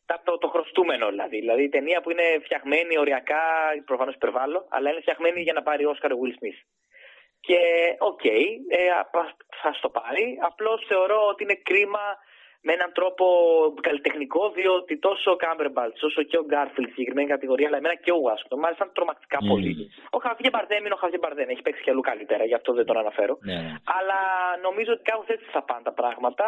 [0.07, 1.39] τα- το, το χρωστούμενο δηλαδή.
[1.39, 3.43] Δηλαδή η ταινία που είναι φτιαγμένη οριακά,
[3.85, 6.61] προφανώς υπερβάλλω, αλλά είναι φτιαγμένη για να πάρει Όσκαρ ο Will Smith.
[7.41, 7.59] Και
[7.99, 9.09] οκ, ε, α-
[9.63, 10.39] θα στο πάρει.
[10.41, 12.05] Απλώς θεωρώ ότι είναι κρίμα
[12.67, 13.25] με έναν τρόπο
[13.89, 18.13] καλλιτεχνικό, διότι τόσο ο Κάμπερμπατς όσο και ο Γκάρφιλντ στη συγκεκριμένη κατηγορία, αλλά εμένα και
[18.17, 19.49] ο Ουάσινγκτον, μου άρεσαν τρομακτικά Μμμ.
[19.53, 19.73] πολύ.
[20.17, 22.87] Ο Χαβιέ Μπαρδέμ είναι ο Χαβιέ Μπαρδέμ, έχει παίξει και αλλού καλύτερα, γι' αυτό δεν
[22.89, 23.35] τον αναφέρω.
[23.49, 23.73] Ναι, ναι.
[23.99, 24.21] Αλλά
[24.67, 26.47] νομίζω ότι κάπως έτσι θα πάνε τα πράγματα.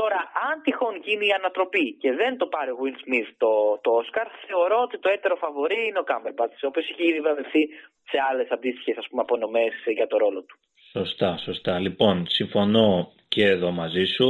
[0.00, 3.52] Τώρα, αν τυχόν γίνει η ανατροπή και δεν το πάρει ο Will Smith το,
[3.84, 7.62] το Oscar, θεωρώ ότι το έτερο φαβορή είναι ο Κάμπερμπατ, ο οποίος έχει ήδη βραβευθεί
[8.10, 10.56] σε άλλες αντίστοιχες απονομές για το ρόλο του.
[10.92, 11.78] Σωστά, σωστά.
[11.86, 14.28] Λοιπόν, συμφωνώ και εδώ μαζί σου.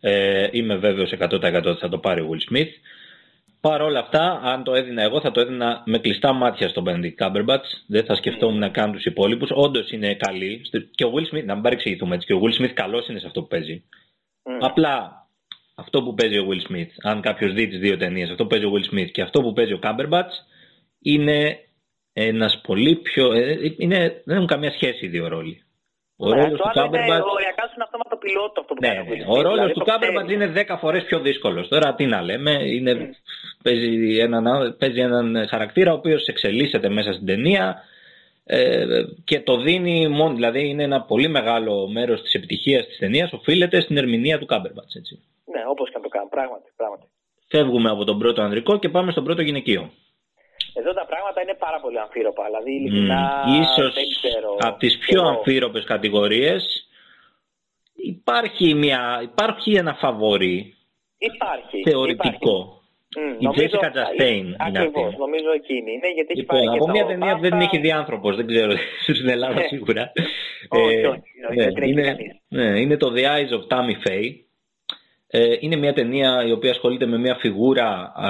[0.00, 2.68] Ε, είμαι βέβαιος 100% ότι θα το πάρει ο Will Smith.
[3.60, 7.26] Παρ' όλα αυτά, αν το έδινα εγώ, θα το έδινα με κλειστά μάτια στον Benedict
[7.26, 7.66] Cumberbatch.
[7.86, 9.48] Δεν θα σκεφτόμουν να κάνω τους υπόλοιπους.
[9.52, 10.60] Όντως είναι καλή.
[10.90, 13.26] Και ο Will Smith, να μην παρεξηγηθούμε έτσι, και ο Will Smith καλός είναι σε
[13.26, 13.84] αυτό που παίζει.
[14.44, 14.64] Μμ.
[14.64, 15.26] Απλά
[15.74, 18.64] αυτό που παίζει ο Will Smith, αν κάποιος δει τις δύο ταινίες, αυτό που παίζει
[18.64, 20.32] ο Will Smith και αυτό που παίζει ο Cumberbatch,
[21.02, 21.58] είναι
[22.12, 23.32] ένας πολύ πιο...
[23.32, 25.62] ε, Είναι, δεν έχουν καμία σχέση οι δύο ρόλοι.
[26.20, 27.32] Ο Ναι, ρόλος το του άλλο είναι Cumberbatch...
[27.36, 29.10] οριακά στον αυτόματο πιλότο αυτό που Ναι, κάνει ο ναι.
[29.10, 30.48] Will Ο Smith, ρόλος δηλαδή του το Κάμπερμπατ ξέρεις.
[30.50, 31.68] είναι 10 φορές πιο δύσκολος.
[31.68, 32.92] Τώρα τι να λέμε, είναι,
[33.62, 37.82] παίζει, έναν, παίζει έναν χαρακτήρα ο οποίος εξελίσσεται μέσα στην ταινία
[38.44, 38.84] ε,
[39.24, 40.34] και το δίνει μόνο.
[40.34, 44.94] Δηλαδή είναι ένα πολύ μεγάλο μέρος της επιτυχίας της ταινίας, οφείλεται στην ερμηνεία του Κάμπερμπατς.
[45.52, 46.28] Ναι, όπως και να το κάνουν.
[46.28, 47.06] Πράγματι, πράγματι.
[47.48, 49.90] Φεύγουμε από τον πρώτο ανδρικό και πάμε στον πρώτο γυναικείο.
[50.78, 52.44] Εδώ τα πράγματα είναι πάρα πολύ αμφίροπα.
[52.44, 54.56] Δηλαδή, ειλικρινά Μμμ, ίσως δεν ξέρω.
[54.58, 55.28] από τις Και πιο εγώ.
[55.30, 56.62] αμφίροπες κατηγορίες
[57.94, 60.74] υπάρχει, μια, υπάρχει ένα φαβορί
[61.18, 61.82] Υπάρχει.
[61.90, 62.82] θεωρητικό.
[63.16, 65.16] Μμ, Η νομίζω- Jessica Chastain είναι Ακριβώς, αυτή.
[65.18, 66.08] νομίζω εκείνη είναι.
[66.14, 67.62] Γιατί έχει Λοιπόν, πάρει και από το μια ταινία που δεν την BAFTA.
[67.72, 68.72] έχει δει άνθρωπος, δεν ξέρω
[69.18, 69.66] στην Ελλάδα Ναι.
[69.68, 70.12] σίγουρα.
[70.68, 72.36] Όχι, Ε, όχι, όχι, ναι, δεν την έχει είναι, κανείς.
[72.48, 74.32] ναι, είναι το The Eyes of Tammy Faye.
[75.30, 78.28] Ε, είναι μια ταινία η οποία ασχολείται με μια φιγούρα α,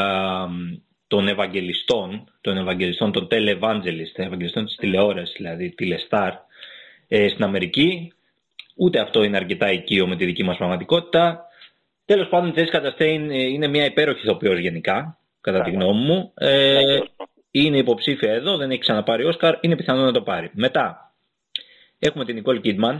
[1.09, 6.33] των Ευαγγελιστών, των Ευαγγελιστών, των Televangelist, των Ευαγγελιστών της τηλεόρασης, δηλαδή τηλεστάρ,
[7.09, 8.13] ε, στην Αμερική.
[8.77, 11.47] Ούτε αυτό είναι αρκετά οικείο με τη δική μας πραγματικότητα.
[12.05, 16.33] Τέλος πάντων, η Jessica Chastain ε, είναι μια υπέροχη ηθοποιός γενικά, κατά τη γνώμη μου.
[16.35, 17.11] Ε, Ναι, και
[17.51, 20.51] είναι υποψήφια εδώ, δεν έχει ξαναπάρει Όσκαρ, είναι πιθανό να το πάρει.
[20.53, 21.15] Μετά
[21.99, 22.99] έχουμε την Nicole Kidman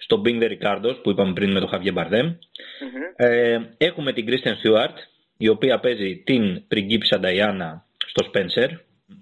[0.00, 2.24] στο Being the Ricardos που είπαμε πριν με τον Javier Bardem.
[2.24, 3.02] Μμμ.
[3.16, 4.94] Ε, έχουμε την Kristen Stewart
[5.38, 8.68] η οποία παίζει την πριγκίπισσα Diana στο Spencer.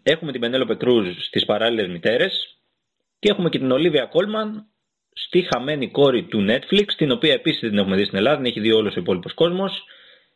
[0.02, 2.58] Έχουμε την Penelope Cruz στις παράλληλες μητέρες
[3.18, 4.50] και έχουμε και την Olivia Colman
[5.12, 8.46] στη χαμένη κόρη του Netflix την οποία επίσης δεν την έχουμε δει στην Ελλάδα, την
[8.46, 9.84] έχει δει όλος ο υπόλοιπος κόσμος.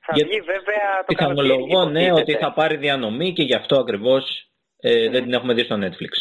[0.01, 2.33] Θα Για- βγει βέβαια το Πιθανολογώ καλοκαίρι, ναι υποτίθεται.
[2.33, 6.13] ότι θα πάρει διανομή και γι' αυτό ακριβώς ε, δεν την έχουμε δει στο Netflix.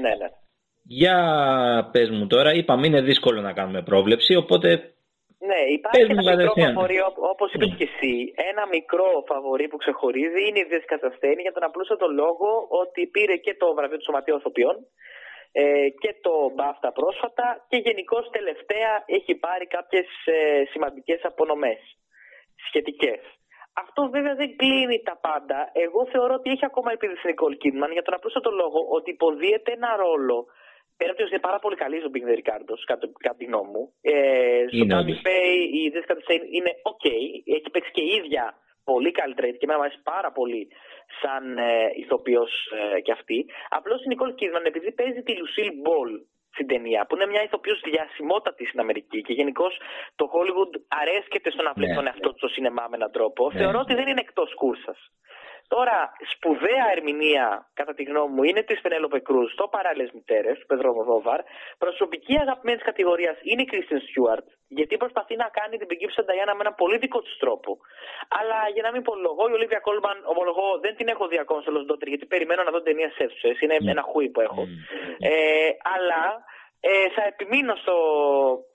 [0.00, 0.28] Ναι, ναι.
[0.82, 4.94] Για πες μου τώρα, είπαμε είναι δύσκολο να κάνουμε πρόβλεψη, οπότε
[5.38, 6.74] Ναι, υπάρχει Πες μου ένα μικρό κατευθείαν.
[6.74, 6.98] φαβορή,
[7.32, 7.76] όπως είπες Ναι.
[7.78, 8.14] και εσύ.
[8.50, 13.36] Ένα μικρό φαβορή που ξεχωρίζει είναι η Jessica Chastain για τον απλούστατο λόγο ότι πήρε
[13.36, 14.76] και το βραβείο του Σωματείου Ηθοποιών
[15.52, 21.78] ε, και το BAFTA πρόσφατα και γενικώ τελευταία έχει πάρει κάποιες ε, σημαντικές απονομές
[22.68, 23.20] σχετικές.
[23.72, 25.70] Αυτό βέβαια δεν κλείνει τα πάντα.
[25.72, 29.72] Εγώ θεωρώ ότι έχει ακόμα ελπίδε στην Nicole Kidman για τον απλούστατο λόγο ότι υποδίεται
[29.72, 30.46] ένα ρόλο
[30.98, 33.70] Πέρα από ότι είναι πάρα πολύ καλή στο Big The Ricardos, κατά, κατά τη γνώμη
[33.74, 33.92] μου.
[34.00, 35.20] Ε, στο Είναι Tammy όντως.
[35.26, 37.06] Faye η Jessica Chastain είναι ok.
[37.56, 38.44] Έχει παίξει και η ίδια
[38.84, 40.68] πολύ καλύτερα και εμένα μου αρέσει πάρα πολύ
[41.22, 42.52] σαν ε, ηθοποιός
[42.96, 43.38] ε, κι αυτή.
[43.68, 46.10] Απλώς η Nicole Kidman επειδή παίζει τη Lucille Ball
[46.52, 49.80] στην ταινία, που είναι μια ηθοποιός διασημότατη στην Αμερική και γενικώς
[50.16, 51.96] το Hollywood αρέσκεται στο να βλέπει Ναι.
[51.96, 53.58] τον εαυτό του στο σινεμά με έναν τρόπο, Ναι.
[53.58, 54.98] θεωρώ ότι δεν είναι εκτός κούρσας.
[55.68, 60.66] Τώρα, σπουδαία ερμηνεία, κατά τη γνώμη μου, είναι της Πενέλοπε Κρούζ στο Παράλληλε Μητέρες, του
[60.66, 61.40] Πεδρό Μοδόβαρ.
[61.78, 66.54] Προσωπική αγαπημένη της κατηγορίας είναι η Κρίστιν Στιούαρτ, γιατί προσπαθεί να κάνει την πριγκίψα Νταϊάννα
[66.54, 67.78] με ένα πολύ δικό της τρόπο.
[68.40, 71.60] Αλλά για να μην πω λόγο, η Ολίβια Κόλμαν, ομολογώ, δεν την έχω δει ακόμα
[71.60, 73.60] στο Lost Daughter, γιατί περιμένω να δω ταινία σε αίθουσες.
[73.60, 73.88] Είναι Mm.
[73.88, 74.62] ένα χούι που έχω.
[74.62, 74.76] Μμμ.
[75.18, 76.22] Ε, αλλά
[76.80, 77.96] ε, θα επιμείνω στο,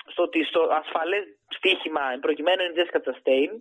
[0.06, 3.51] στο ότι στο ασφαλές στοίχημα προκειμένου είναι η Jessica Chastain.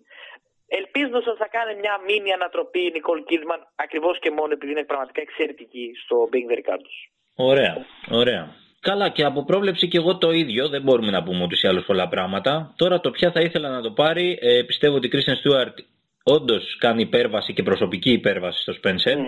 [0.79, 4.85] Ελπίζω ίσως θα κάνει μια μήνυ ανατροπή η Νικόλ Κίδμαν ακριβώς και μόνο επειδή είναι
[4.93, 6.97] πραγματικά εξαιρετική στο Being the Ricardos.
[7.35, 7.75] Ωραία,
[8.21, 8.43] ωραία.
[8.81, 11.85] Καλά και από πρόβλεψη και εγώ το ίδιο, δεν μπορούμε να πούμε ούτως ή άλλως
[11.85, 12.75] πολλά πράγματα.
[12.77, 15.79] Τώρα το ποια θα ήθελα να το πάρει, ε, πιστεύω ότι η Κρίστιαν Στούαρτ
[16.23, 19.17] όντως κάνει υπέρβαση και προσωπική υπέρβαση στο Spencer.
[19.17, 19.23] Mm.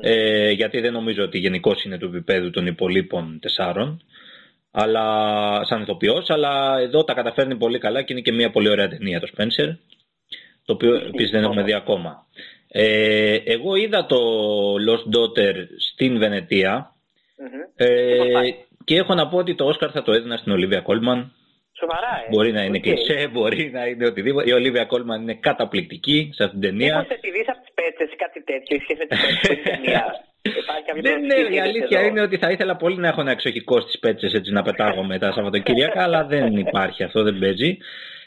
[0.00, 4.02] Ε, γιατί δεν νομίζω ότι γενικώς είναι του επίπεδου των υπολείπων τεσσάρων
[4.70, 5.04] αλλά,
[5.64, 9.20] σαν ηθοποιός, αλλά εδώ τα καταφέρνει πολύ καλά και είναι και μια πολύ ωραία ταινία
[9.20, 9.76] το Spencer,
[10.68, 12.26] το οποίο επίσης δεν έχουμε δει ακόμα.
[12.68, 14.18] Ε, εγώ είδα το
[14.88, 16.92] Lost Daughter στην βενετια
[17.76, 17.86] ε,
[18.84, 21.32] και έχω να πω ότι το Όσκαρ θα το έδινα στην Ολίβια Κόλμαν.
[21.72, 22.28] Σοβαρά, ε.
[22.30, 24.50] Μπορεί να είναι κλεισέ, μπορεί να είναι οτιδήποτε.
[24.50, 26.96] Η Ολίβια Κόλμαν είναι καταπληκτική σε αυτήν την ταινία.
[26.98, 30.04] Μήπως επειδή είσαι από τις πέτσες ή κάτι τέτοιο, σχέση με τις πέτσες στην ταινία.
[31.02, 34.26] Ναι, ναι, η αλήθεια είναι ότι θα ήθελα πολύ να έχω ένα εξοχικό στις πέτσε
[34.36, 37.78] έτσι να πετάγω μετά Σαββατοκύριακα, αλλά δεν υπάρχει αυτό, δεν παίζει.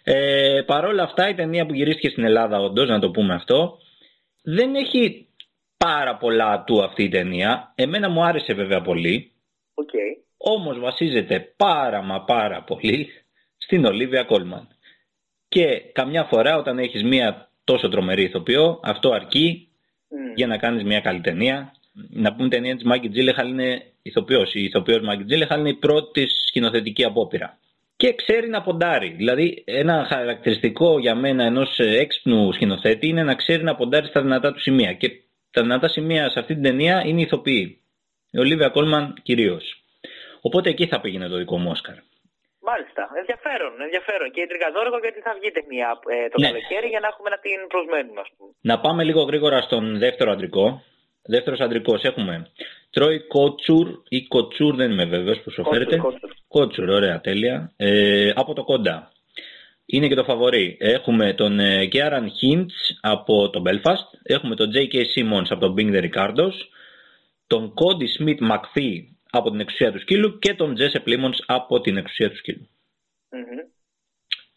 [0.04, 3.78] Ε, Παρ' όλα αυτά, η ταινία που γυρίστηκε στην Ελλάδα, όντως, να το πούμε αυτό,
[4.44, 5.28] δεν έχει
[5.78, 7.72] πάρα πολλά του αυτή η ταινία.
[7.76, 9.32] Εμένα μου άρεσε βέβαια πολύ.
[9.74, 10.24] Okay.
[10.38, 13.10] Όμως βασίζεται πάρα μα πάρα πολύ
[13.58, 14.68] στην Ολίβια Κόλμαν.
[15.48, 19.68] Και καμιά φορά όταν έχεις μία τόσο τρομερή ηθοποιό, αυτό αρκεί
[20.10, 20.36] mm.
[20.36, 24.54] για να κάνεις μία καλή ταινία να πούμε ταινία της Μάγκη Τζίλεχαλ είναι ηθοποιός.
[24.54, 27.60] Η ηθοποιός Μάγκη Τζίλεχαλ είναι η πρώτη σκηνοθετική απόπειρα.
[28.02, 29.10] Και ξέρει να ποντάρει.
[29.10, 34.54] Δηλαδή, ένα χαρακτηριστικό για μένα ενός έξυπνου σκηνοθέτη είναι να ξέρει να ποντάρει στα δυνατά
[34.54, 34.94] του σημεία.
[34.94, 35.10] Και
[35.52, 37.82] τα δυνατά σημεία σε αυτή την ταινία είναι οι ηθοποιοί.
[38.32, 39.84] Η Ολίβια Κόλμαν κυρίως.
[40.42, 41.96] Οπότε εκεί θα πήγαινε το δικό μου Όσκαρ.
[42.70, 43.10] Μάλιστα.
[43.20, 44.32] Ενδιαφέρον, ενδιαφέρον.
[44.32, 46.48] Και τριγαδόρικο γιατί θα βγει ταινία ε, το ναι.
[46.48, 48.52] καλοκαίρι για να έχουμε να την προσμένουμε, ας πούμε.
[48.62, 50.84] Να πάμε λίγο γρήγορα στον δεύτερο αντρικό.
[51.34, 52.34] Δεύτερος αντρικός έχουμε
[52.92, 56.02] Τρόι Κότσουρ ή Κοτσούρ, δεν είμαι βέβαιος που σου φέρετε.
[56.48, 57.74] Κότσουρ, ωραία, τέλεια.
[57.76, 59.12] Ε, από το κόντα.
[59.86, 60.78] Είναι και το φαβορή.
[60.80, 62.70] Έχουμε τον Γκέαραν Χίντ
[63.02, 64.20] από το Belfast.
[64.24, 64.96] Έχουμε τον J.K.
[64.96, 66.54] Simmons από τον Bing the Ricardos.
[67.48, 71.98] Τον Κόντι Σμιτ Μακθή από την εξουσία του σκύλου και τον Τζέσε Πλίμον από την
[71.98, 72.70] εξουσία του σκύλου.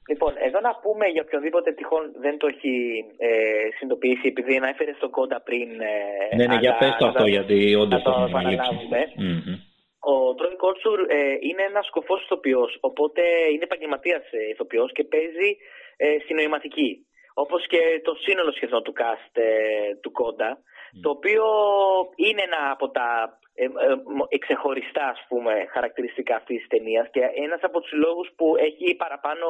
[0.09, 3.29] Λοιπόν, εδώ να πούμε για οποιονδήποτε τυχόν δεν το έχει ε,
[3.77, 5.69] συνειδητοποιήσει, επειδή να έφερε στο κόντα πριν.
[5.81, 8.41] Ε, ναι, ναι, για πες το αυτό, γιατί όντως το έχουμε
[9.99, 15.57] Ο Τρόι Κόρτσουρ ε, είναι ένας κοφό ηθοποιός, οπότε είναι επαγγελματίας ε, ηθοποιός και παίζει
[15.97, 17.07] ε, συνοηματική.
[17.35, 20.59] Όπως και το σύνολο σχεδόν του cast ε, του κόντα,
[21.03, 21.45] το οποίο
[22.17, 23.67] είναι ένα από τα ε,
[24.29, 29.47] εξεχωριστά ας πούμε, χαρακτηριστικά αυτής της ταινίας και ένας από τους λόγους που έχει παραπάνω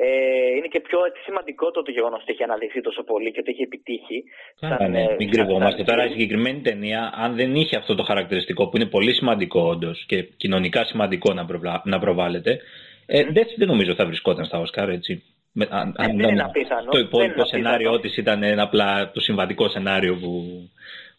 [0.00, 3.50] ε, είναι και πιο σημαντικό το, το γεγονός ότι έχει αναδειχθεί τόσο πολύ και ότι
[3.50, 4.24] έχει επιτύχει.
[4.54, 5.84] Σαν, ναι, μην κρυβόμαστε.
[5.84, 10.04] Τώρα η συγκεκριμένη ταινία, αν δεν είχε αυτό το χαρακτηριστικό που είναι πολύ σημαντικό όντως
[10.06, 11.82] και κοινωνικά σημαντικό να, προβα...
[11.84, 12.60] να προβάλλεται,
[13.06, 15.22] ε, δεν, δεν νομίζω θα βρισκόταν στα Όσκαρ έτσι.
[15.68, 16.90] Αν, ε, δεν είναι απίθανο.
[16.90, 20.44] Το υπόλοιπο σενάριό της ήταν απλά το συμβατικό σενάριο που,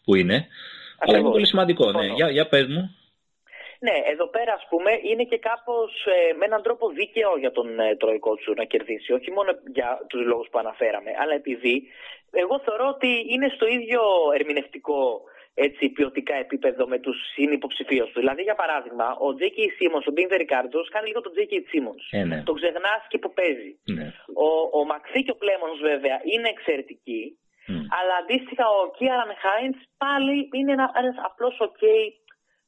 [0.04, 0.46] που είναι.
[0.98, 1.92] Αλλά είναι πολύ σημαντικό.
[1.92, 2.06] Ναι.
[2.06, 2.94] Για, για πες μου.
[3.86, 7.80] Ναι, εδώ πέρα ας πούμε είναι και κάπως ε, με έναν τρόπο δίκαιο για τον
[7.80, 9.12] ε, Τροϊκό του να κερδίσει.
[9.12, 11.88] Όχι μόνο για τους λόγους που αναφέραμε, αλλά επειδή
[12.30, 14.00] εγώ θεωρώ ότι είναι στο ίδιο
[14.34, 15.22] ερμηνευτικό
[15.54, 18.18] έτσι, ποιοτικά επίπεδο με τους συνυποψηφίους του.
[18.22, 19.58] Δηλαδή, για παράδειγμα, ο J.K.
[19.76, 21.54] Simmons, ο Μπίντερ Ρικάρντος, κάνει λίγο τον J.K.
[21.70, 22.04] Simmons.
[22.10, 22.42] Ε, ναι.
[22.48, 23.72] Τον ξεχνάς και που παίζει.
[23.96, 24.06] Ναι.
[24.46, 27.22] Ο, ο Μαξί και ο Πλέμον, βέβαια, είναι εξαιρετικοί.
[27.70, 27.84] Mm.
[27.98, 31.82] Αλλά αντίστοιχα, ο Κίαραν Χάιντς πάλι είναι ένα, ένας απλός OK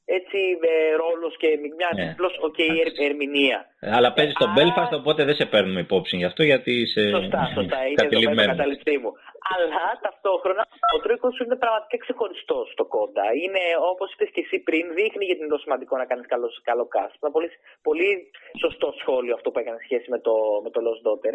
[0.05, 0.39] έτσι
[0.73, 2.11] ε, ρόλο και μια ναι.
[2.11, 2.71] απλώ okay,
[3.09, 3.59] ερμηνεία.
[3.97, 7.03] Αλλά παίζεις στον Belfast, οπότε δεν σε παίρνουμε υπόψη γι' αυτό γιατί είσαι.
[7.09, 7.79] Σωστά, σωστά.
[7.87, 9.13] Είναι εδώ πέρα το καταληστή μου.
[9.55, 10.63] Αλλά ταυτόχρονα
[10.97, 13.25] ο τρόπο σου είναι πραγματικά ξεχωριστός στο κόντα.
[13.43, 13.63] Είναι
[13.93, 17.15] όπως είπες και εσύ πριν, δείχνει γιατί είναι τόσο σημαντικό να κάνεις καλός, καλό cast.
[17.23, 17.49] Ένα πολύ,
[17.89, 18.11] πολύ
[18.63, 20.35] σωστό σχόλιο αυτό που έκανε σχέση με το,
[20.65, 21.35] με το Lost Daughter.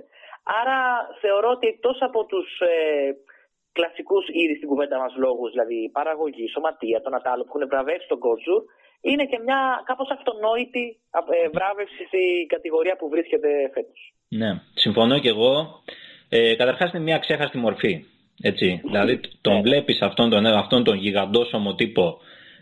[0.59, 0.79] Άρα
[1.21, 2.47] θεωρώ ότι εκτός από τους.
[2.59, 3.15] Ε,
[3.77, 8.19] κλασικούς ήδη στην κουβέντα μας λόγους, δηλαδή παραγωγή, σωματεία, τον Ατάλο που έχουν βραβεύσει τον
[8.19, 8.61] Κότσουρ,
[9.01, 10.85] είναι και μια κάπως αυτονόητη
[11.35, 13.99] ε, βράβευση στη κατηγορία που βρίσκεται φέτος.
[14.39, 14.51] Ναι,
[14.83, 15.81] συμφωνώ και εγώ.
[16.29, 17.93] Ε, Καταρχάς είναι μια ξέχαστη μορφή.
[18.41, 18.81] Έτσι.
[18.83, 19.61] δηλαδή τον ναι.
[19.61, 22.17] βλέπεις αυτόν τον, αυτόν τον γιγαντόσωμο τύπο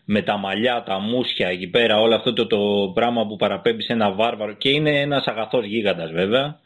[0.05, 3.93] με τα μαλλιά, τα μουσια εκεί πέρα, όλο αυτό το, το πράγμα που παραπέμπει σε
[3.93, 6.59] ένα βάρβαρο και είναι ένας αγαθός γίγαντας βέβαια,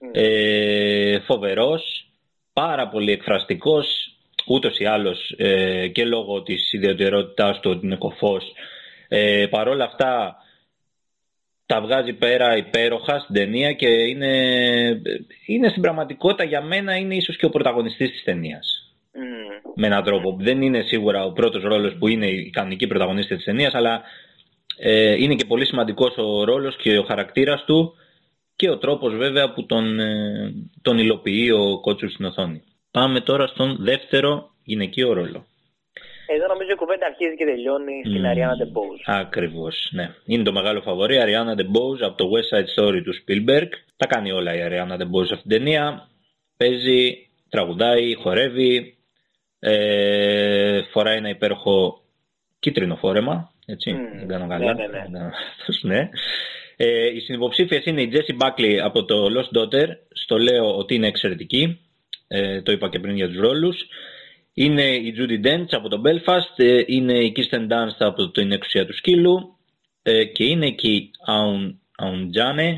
[0.00, 0.10] mm.
[0.12, 2.05] ε, φοβερός,
[2.60, 3.86] πάρα πολύ εκφραστικός
[4.46, 8.52] ούτως ή άλλως ε, και λόγω της ιδιαιτερότητάς του ότι είναι κοφός.
[9.08, 10.36] Ε, Παρ' όλα αυτά
[11.66, 14.32] τα βγάζει πέρα υπέροχα στην ταινία και είναι,
[15.46, 18.94] είναι στην πραγματικότητα για μένα είναι ίσως και ο πρωταγωνιστής της ταινίας.
[19.14, 19.72] Mm.
[19.74, 20.36] Με έναν τρόπο.
[20.40, 24.02] Δεν είναι σίγουρα ο πρώτος ρόλος που είναι η κανονική πρωταγωνίστρια της ταινίας αλλά
[24.78, 27.94] ε, είναι και πολύ σημαντικός ο ρόλος και ο χαρακτήρας του
[28.56, 32.62] και ο τρόπος βέβαια που τον, ε, τον υλοποιεί ο κότσουρ στην οθόνη.
[32.90, 35.46] πάμε τώρα στον δεύτερο γυναικείο ρόλο.
[36.28, 38.30] Εδώ νομίζω η κουβέντα αρχίζει και τελειώνει στην Mm.
[38.30, 39.02] Ariana DeBose.
[39.04, 40.14] Ακριβώς, ναι.
[40.26, 43.68] Είναι το μεγάλο φαβορή, Ariana DeBose από το West Side Story του Spielberg.
[43.96, 46.08] Τα κάνει όλα η Ariana DeBose σε αυτήν την ταινία.
[46.56, 48.96] Παίζει, τραγουδάει, χορεύει,
[49.58, 52.00] ε, φοράει ένα υπέροχο
[52.58, 54.18] κίτρινο φόρεμα, έτσι, Μμμ.
[54.18, 54.74] δεν κάνω Ναι, καλά.
[54.74, 54.88] ναι, ναι.
[54.92, 55.18] Δεν κάνω
[55.58, 56.08] λάθος, ναι.
[56.76, 59.86] Ε, οι συνυποψήφιες είναι η Jessie Buckley από το Lost Daughter.
[60.12, 61.80] Στο λέω ότι είναι εξαιρετική.
[62.28, 63.76] Ε, το είπα και πριν για τους ρόλους.
[64.54, 66.54] Είναι η Judi Dench από το Belfast.
[66.64, 69.56] ε, είναι η Kirsten Dunst από την εξουσία του σκύλου.
[70.02, 72.70] ε, και είναι και η Aun, Aunjanue.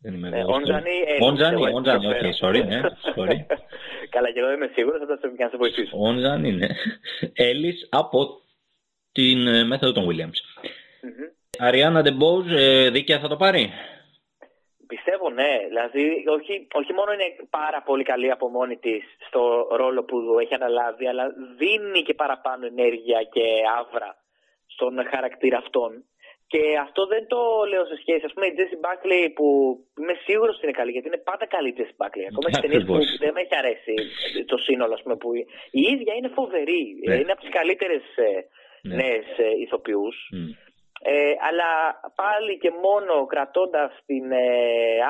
[0.00, 0.46] Δεν είμαι Ε, βέβαιος.
[0.56, 2.30] Οντζανή, ε, Οντζανή, εγώ έτσι Οντζανή, το οκ, φέρω.
[2.40, 2.80] sorry, ναι,
[3.16, 3.36] sorry.
[4.14, 5.96] Καλά, και εγώ δεν είμαι σίγουρος, θα τα σε να σε βοηθήσω.
[5.98, 6.66] Οντζανή, ναι.
[7.34, 8.40] Έλλης από
[9.18, 10.38] την ε, μέθοδο των Williams.
[11.02, 11.26] Μμμ.
[11.58, 13.72] Αριάννα DeBose, ε, δίκαια θα το πάρει;
[14.92, 16.04] Πιστεύω ναι, δηλαδή
[16.36, 21.06] όχι, όχι μόνο είναι πάρα πολύ καλή από μόνη της στο ρόλο που έχει αναλάβει,
[21.08, 21.24] αλλά
[21.60, 23.44] δίνει και παραπάνω ενέργεια και
[23.78, 24.10] άβρα
[24.74, 25.92] στον χαρακτήρα αυτόν.
[26.52, 28.24] Και αυτό δεν το λέω σε σχέση.
[28.28, 29.46] Α πούμε, η Jessie Buckley που
[30.00, 32.26] είμαι σίγουρος ότι είναι καλή, γιατί είναι πάντα καλή η Jessie Buckley.
[32.30, 33.18] Ακόμα και ταινίες που Ακριβώς.
[33.24, 33.94] δεν με έχει αρέσει
[34.52, 35.30] το σύνολο, ας πούμε, που
[35.80, 36.84] η ίδια είναι φοβερή.
[37.06, 37.14] Ναι.
[37.20, 38.02] Είναι από τις καλύτερες
[38.88, 38.94] Ναι.
[38.94, 39.26] νέες
[39.64, 40.16] ηθοποιούς.
[40.32, 40.50] Μμ.
[41.00, 41.70] Ε, αλλά
[42.22, 44.46] πάλι και μόνο κρατώντας την ε,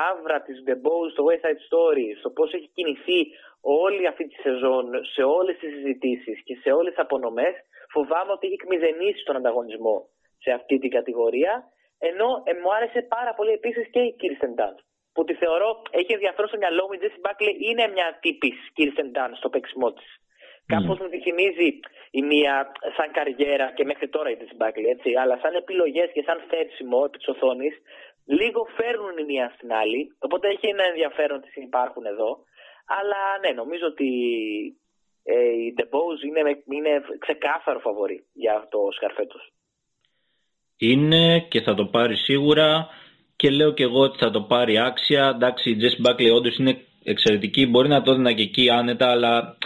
[0.09, 3.19] άβρα της The Bow στο West Side Story, στο πώς έχει κινηθεί
[3.61, 7.55] όλη αυτή τη σεζόν σε όλες τις συζητήσεις και σε όλες τις απονομές,
[7.93, 10.09] φοβάμαι ότι έχει εκμηδενήσει τον ανταγωνισμό
[10.43, 11.53] σε αυτή την κατηγορία,
[11.99, 16.13] ενώ ε, μου άρεσε πάρα πολύ επίσης και η Kirsten Dunst, που τη θεωρώ, έχει
[16.13, 20.09] ενδιαφέρον στο μυαλό μου, η Jessie Buckley είναι μια τύπης Kirsten Dunst στο παίξιμό της.
[20.73, 21.69] Κάπως μου τη θυμίζει
[22.19, 22.53] η μία
[22.97, 26.99] σαν καριέρα και μέχρι τώρα η της Buckley, έτσι, αλλά σαν επιλογές και σαν φέρσιμο
[27.05, 27.75] επί της οθόνης,
[28.39, 32.29] λίγο φέρνουν η μία στην άλλη, οπότε έχει ένα ενδιαφέρον ότι υπάρχουν εδώ,
[32.97, 34.09] αλλά ναι, νομίζω ότι
[35.23, 36.41] ε, η The Bows είναι,
[36.75, 36.93] είναι
[37.25, 39.43] ξεκάθαρο φαβορή για το σκαρφέτος.
[40.77, 42.87] Είναι και θα το πάρει σίγουρα
[43.35, 45.31] και λέω και εγώ ότι θα το πάρει άξια.
[45.35, 47.67] Εντάξει, η Jess Buckley όντως είναι εξαιρετική.
[47.67, 49.57] Μπορεί να το έδινα και εκεί άνετα, αλλά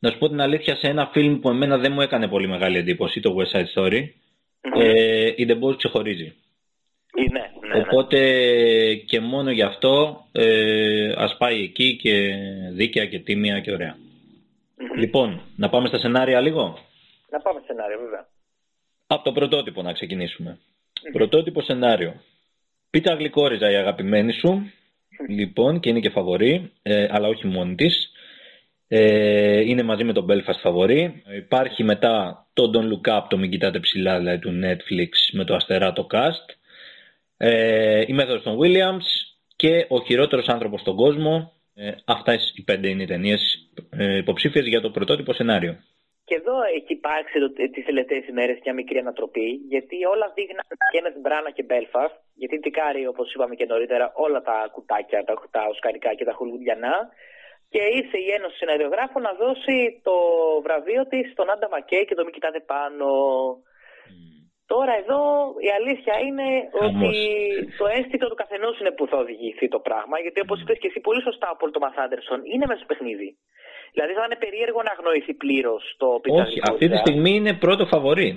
[0.00, 2.78] να σου πω την αλήθεια, σε ένα φιλμ που εμένα δεν μου έκανε πολύ μεγάλη
[2.78, 4.02] εντύπωση, το West Side Story,
[4.78, 6.34] ε, η The Boss ξεχωρίζει.
[7.14, 7.80] Ε, Ναι, ναι, ναι.
[7.80, 8.18] Οπότε
[8.94, 12.34] και μόνο γι' αυτό ε, ας πάει εκεί και
[12.72, 13.96] δίκαια και τίμια και ωραία.
[14.76, 14.98] Μμμ.
[14.98, 16.78] Λοιπόν, να πάμε στα σενάρια λίγο;
[17.30, 18.26] Να πάμε σενάριο, βέβαια.
[19.06, 20.58] Από το πρωτότυπο να ξεκινήσουμε.
[21.12, 22.14] Πρωτότυπο σενάριο.
[22.90, 24.72] Πίτα γλυκόριζα η αγαπημένη σου.
[25.28, 28.12] Λοιπόν, και είναι και φαβορή, ε, αλλά όχι μόνη της.
[28.92, 31.22] Ε, είναι μαζί με τον Belfast φαβορή.
[31.36, 35.54] Υπάρχει μετά το Don't Look Up, το Μην Κοιτάτε Ψηλά, δηλαδή του Netflix, με το
[35.54, 36.46] αστεράτο cast.
[37.36, 39.08] Ε, η μέθοδος των Williams
[39.56, 41.52] και ο χειρότερος άνθρωπος στον κόσμο.
[41.74, 45.76] Ε, αυτά οι πέντε είναι οι ταινίες ε, υποψήφιες για το πρωτότυπο σενάριο.
[46.24, 47.38] Και εδώ έχει υπάρξει
[47.74, 53.06] τις τελευταίες ημέρες μια μικρή ανατροπή, γιατί όλα δείχναν Kenneth Branagh και Belfast, γιατί τικάρει,
[53.06, 56.94] όπως είπαμε και νωρίτερα, όλα τα κουτάκια, τα, τα οσκαρικά και τα χουλουδιανά.
[57.72, 60.14] Και ήρθε η Ένωση Συναδιογράφων να δώσει το
[60.64, 63.08] βραβείο της στον Άντα Μακέι και το Μην Κοιτάτε Πάνω.
[64.72, 65.20] Τώρα εδώ
[65.68, 66.46] η αλήθεια είναι
[66.78, 67.08] Χαμός.
[67.08, 67.18] ότι
[67.78, 70.16] το αίσθητο του καθενός είναι που θα οδηγηθεί το πράγμα.
[70.24, 73.28] Γιατί όπως είπες και εσύ πολύ σωστά ο Πολ Τόμας Άντερσον, είναι μέσα στο παιχνίδι.
[73.94, 76.98] Δηλαδή θα είναι περίεργο να αγνοηθεί πλήρως το Όχι, πιτσαρικό αυτή τη ιδέα.
[77.04, 78.30] στιγμή είναι πρώτο φαβορή.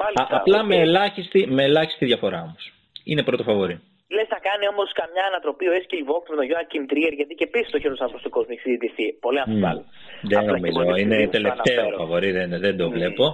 [0.00, 0.22] Μάλιστα.
[0.34, 0.66] Α, απλά οκ.
[0.66, 2.72] με, ελάχιστη, με ελάχιστη διαφορά όμως.
[3.04, 3.76] Είναι πρώτο φαβορή.
[4.16, 7.46] Λες θα κάνει όμως καμιά ανατροπή ο Έσκιλ Βόκ με τον Joachim Trier, γιατί και
[7.50, 9.06] επίση το χειρότερο άνθρωπος του κόσμου έχει συζητηθεί.
[9.24, 9.82] Πολύ αμφιβάλλω.
[10.30, 10.78] Δεν Απλά και νομίζω.
[10.78, 11.96] μόλις Είναι συζήτησα, τελευταίο αναφέρω.
[12.02, 12.30] φαβορή.
[12.38, 12.94] Δεν, δεν το Μμμ.
[12.96, 13.26] βλέπω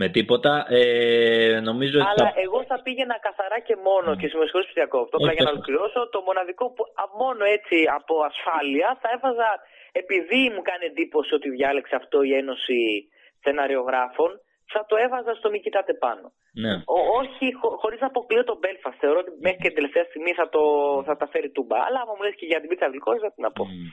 [0.00, 0.52] με τίποτα.
[0.78, 2.40] Ε, νομίζω ότι Αλλά θα...
[2.44, 5.44] εγώ θα πήγαινα καθαρά και μόνο, και σε με συγχωρείς που διακόπτω, απλά Όχι, για
[5.44, 5.56] να πες το.
[5.58, 9.48] ολοκληρώσω, το μοναδικό που α, μόνο έτσι από ασφάλεια θα έβαζα,
[10.02, 12.78] επειδή μου κάνει εντύπωση ότι διάλεξε αυτό η Ένωση
[13.44, 14.30] Σεναριογράφων,
[14.72, 16.26] θα το έβαζα στο Μη Κοιτάτε Πάνω.
[16.62, 16.74] Ναι.
[16.96, 18.96] Ο, όχι, χω, χωρίς να αποκλείω τον Belfast.
[19.02, 20.62] Θεωρώ ότι μέχρι και την τελευταία στιγμή θα, το,
[21.06, 21.76] θα τα φέρει τούμπα.
[21.86, 23.64] Αλλά άμα μου λες και για την πίτσα γλυκόριζα, τι να πω.
[23.64, 23.86] Μμ.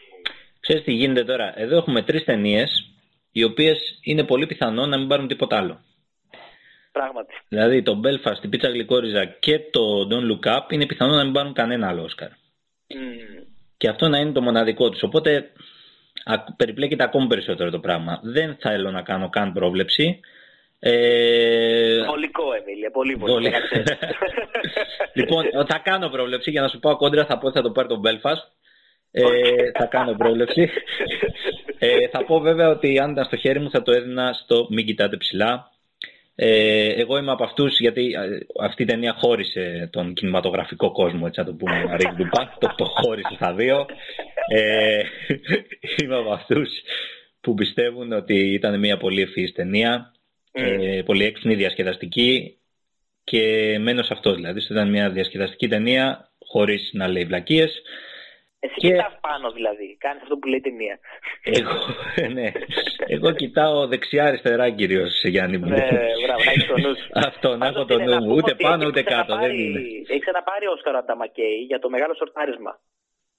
[0.59, 2.69] Ξέρεις τι γίνεται τώρα; Εδώ έχουμε τρεις ταινίες
[3.31, 5.75] οι οποίες είναι πολύ πιθανό να μην πάρουν τίποτα άλλο.
[6.91, 7.33] Πράγματι.
[7.47, 11.33] Δηλαδή το Belfast, η πίτσα γλυκόριζα και το Don't Look Up είναι πιθανό να μην
[11.33, 12.29] πάρουν κανένα άλλο Όσκαρ.
[12.95, 13.43] Μμμ.
[13.77, 15.03] Και αυτό να είναι το μοναδικό τους.
[15.03, 15.51] Οπότε
[16.23, 18.19] α- περιπλέκεται ακόμη περισσότερο το πράγμα.
[18.23, 20.19] Δεν θέλω να κάνω καν πρόβλεψη.
[20.79, 22.91] Ε, Βολικό, Εμίλια.
[22.91, 23.33] Πολύ Βολικό.
[23.33, 23.57] βολικό.
[23.57, 23.97] να ξέρεις.
[25.19, 27.87] λοιπόν, θα κάνω πρόβλεψη για να σου πω κόντρα θα πω ότι θα το πάρει
[27.87, 28.55] το Belfast.
[29.11, 29.23] Ε,
[29.73, 30.69] θα κάνω πρόβλεψη.
[31.79, 34.85] Ε, θα πω βέβαια ότι αν ήταν στο χέρι μου θα το έδινα στο Μην
[34.85, 35.71] κοιτάτε ψηλά.
[36.39, 41.39] Ε, εγώ είμαι από αυτούς γιατί ε, αυτή η ταινία χώρισε τον κινηματογραφικό κόσμο, έτσι
[41.39, 43.85] να το πούμε, Ρίγκ Ντουπάκ, το, το χώρισε στα δύο.
[44.47, 45.01] Ε,
[46.03, 46.69] είμαι από αυτούς
[47.41, 50.11] που πιστεύουν ότι ήταν μια πολύ ευφυής ταινία,
[50.57, 52.57] ε, πολύ έξυπνη, διασκεδαστική
[53.23, 54.59] και μένω σε αυτό δηλαδή.
[54.71, 57.81] Ήταν μια διασκεδαστική ταινία χωρίς να λέει βλακίες.
[58.59, 60.99] Εσύ Και- κοιτάς πάνω δηλαδή, κάνεις αυτό που λέει η ταινία.
[61.43, 61.77] Εγώ,
[62.37, 62.51] ναι.
[63.07, 65.65] Εγώ κοιτάω δεξιά-αριστερά κυρίως, Γιάννη μου.
[65.67, 65.87] Ναι,
[66.25, 67.09] μπράβο, να έχεις το νου σου.
[67.13, 68.25] Αυτό, να Πάντως έχω το είναι νου να μου.
[68.27, 69.15] πούμε Ούτε ότι πάνω έχεις ούτε κάτω.
[69.15, 69.79] Δεν ξαναπάρει- είναι.
[70.07, 72.79] Έχεις ξαναπάρει ο Όσκαρ ο Ανταμακέη για το μεγάλο σορτάρισμα.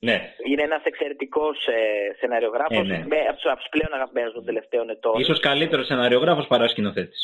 [0.01, 0.17] Ναι.
[0.49, 1.81] Είναι ένας εξαιρετικός ε,
[2.21, 3.05] σεναριογράφος, Ε, ναι.
[3.13, 5.21] με, από, τους, από τους πλέον αγαπημένους των τελευταίων ετών.
[5.21, 7.23] Ίσως καλύτερος σεναριογράφος παρά σκηνοθέτης.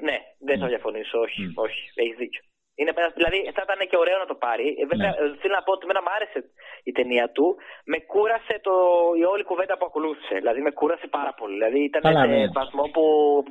[0.00, 0.16] Ναι,
[0.48, 1.52] δεν θα διαφωνήσω, όχι, Μμ.
[1.66, 2.42] όχι, έχεις δίκιο.
[2.80, 4.66] Είναι, ένας- δηλαδή θα ήταν και ωραίο να το πάρει.
[4.80, 5.16] Ε, βέβαια, Ναι.
[5.22, 6.38] ε, θέλω να πω ότι εμένα μου άρεσε
[6.88, 7.46] η ταινία του.
[7.92, 8.74] Με κούρασε το,
[9.20, 10.34] η όλη κουβέντα που ακολούθησε.
[10.42, 11.54] Δηλαδή με κούρασε πάρα πολύ.
[11.58, 12.46] Δηλαδή ήταν Καλά, σε ναι.
[12.58, 13.02] βαθμό που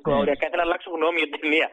[0.09, 0.13] Ναι.
[0.21, 1.67] οριακά ήθελα να αλλάξω γνώμη για την ταινία.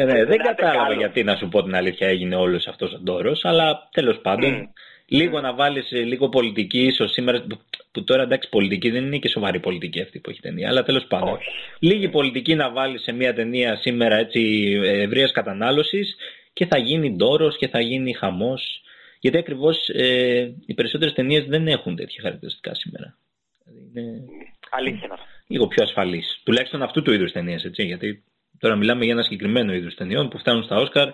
[0.00, 0.98] ε, ναι, δεν Να είστε κατάλαβα καλό.
[1.02, 3.66] γιατί να σου πω την αλήθεια έγινε όλος αυτός ο ντόρος, αλλά
[3.98, 4.62] τέλος πάντων Μμ.
[5.08, 7.58] Λίγο να βάλεις ε, λίγο πολιτική ίσως σήμερα, που,
[7.92, 11.04] που τώρα εντάξει πολιτική δεν είναι και σοβαρή πολιτική αυτή που έχει ταινία, αλλά τέλος
[11.06, 11.28] πάντων.
[11.28, 11.48] Όχι.
[11.78, 14.40] Λίγη πολιτική να βάλεις σε μια ταινία σήμερα έτσι
[14.82, 16.16] ευρείας κατανάλωσης
[16.52, 18.80] και θα γίνει ντόρος και θα γίνει χαμός.
[19.20, 23.16] Γιατί ακριβώς ε, οι περισσότερες ταινίες δεν έχουν τέτοια χαρακτηριστικά σήμερα.
[23.64, 24.24] Δηλαδή είναι
[24.70, 25.26] Αλήθεια είναι αυτό.
[25.46, 26.40] λίγο πιο ασφαλής.
[26.44, 27.82] Τουλάχιστον αυτού του είδους ταινίες, έτσι.
[27.84, 28.24] Γιατί
[28.58, 31.08] τώρα μιλάμε για ένα συγκεκριμένο είδους ταινιών που φτάνουν στα Όσκαρ.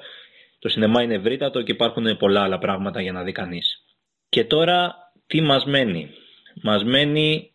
[0.62, 3.84] Το σινεμά είναι ευρύτατο και υπάρχουν πολλά άλλα πράγματα για να δει κανείς.
[4.28, 4.94] Και τώρα
[5.26, 6.10] τι μας μένει;
[6.62, 7.54] Μας μένει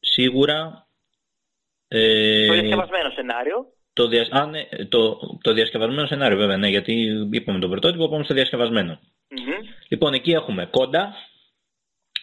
[0.00, 0.88] σίγουρα
[1.88, 3.66] ε, Το διασκευασμένο σενάριο.
[3.92, 4.26] το, δια...
[4.30, 6.92] Α, ναι, το, το διασκευασμένο σενάριο βέβαια, ναι, γιατί
[7.30, 9.00] είπαμε το πρωτότυπο, πάμε στο διασκευασμένο.
[9.28, 9.68] Μμμ.
[9.88, 11.14] Λοιπόν, εκεί έχουμε κόντα,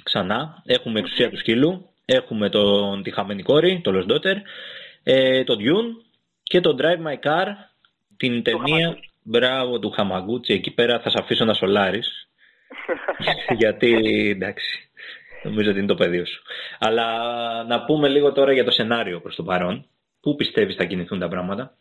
[0.03, 4.35] ξανά, έχουμε εξουσία του σκύλου, έχουμε τον, τη χαμένη κόρη, το Lost Daughter,
[5.03, 6.03] ε, το Dune
[6.43, 7.47] και το Drive My Car,
[8.17, 9.08] την ταινία, Χαμαγκούτσι.
[9.23, 12.29] Μπράβο του Χαμαγκούτσι, εκεί πέρα θα σε αφήσω να σολάρεις,
[13.61, 13.93] γιατί
[14.29, 14.91] εντάξει,
[15.43, 16.41] νομίζω ότι είναι το πεδίο σου.
[16.79, 17.07] Αλλά
[17.63, 19.89] να πούμε λίγο τώρα για το σενάριο προς το παρόν.
[20.21, 21.77] Πού πιστεύεις θα κινηθούν τα πράγματα;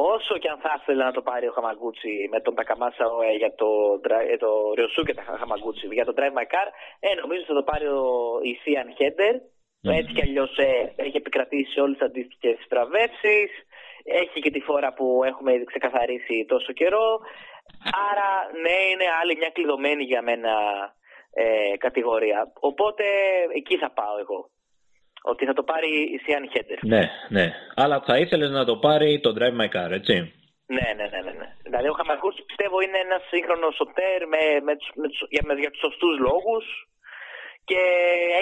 [0.00, 3.54] Όσο και αν θα ήθελε να το πάρει ο Χαμαγκούτσι με τον Τακαμάσα ε, για
[3.60, 3.68] το,
[4.04, 6.68] Dra- ε, το Ριοσούκε τα Χαμαγκούτσι για το Drive My Car,
[7.00, 8.02] ε, νομίζω θα το πάρει ο,
[8.50, 9.34] η Σίαν Χέντερ.
[9.82, 9.92] Μμμ.
[9.98, 10.52] Έτσι κι αλλιώς
[10.96, 13.50] έχει επικρατήσει σε όλες τις αντίστοιχες βραβεύσεις.
[14.04, 17.20] Έχει και τη φορά που έχουμε ήδη ξεκαθαρίσει τόσο καιρό.
[18.10, 20.52] Άρα, ναι, είναι άλλη μια κλειδωμένη για μένα
[21.32, 22.52] ε, κατηγορία.
[22.60, 23.04] Οπότε
[23.54, 24.50] εκεί θα πάω εγώ.
[25.22, 26.78] Ότι θα το πάρει η Σίαν Χέντερ.
[26.84, 27.52] Ναι, ναι.
[27.74, 30.14] Αλλά θα ήθελες να το πάρει το Drive My Car, έτσι;
[30.66, 31.32] Ναι, ναι, ναι, ναι.
[31.40, 31.48] ναι.
[31.62, 35.54] Δηλαδή ο Χαμαγκούτσι πιστεύω είναι ένας σύγχρονος σωτέρ με, με, τους- με, τους- για, με,
[35.54, 36.64] για τους σωστούς λόγους
[37.64, 37.80] και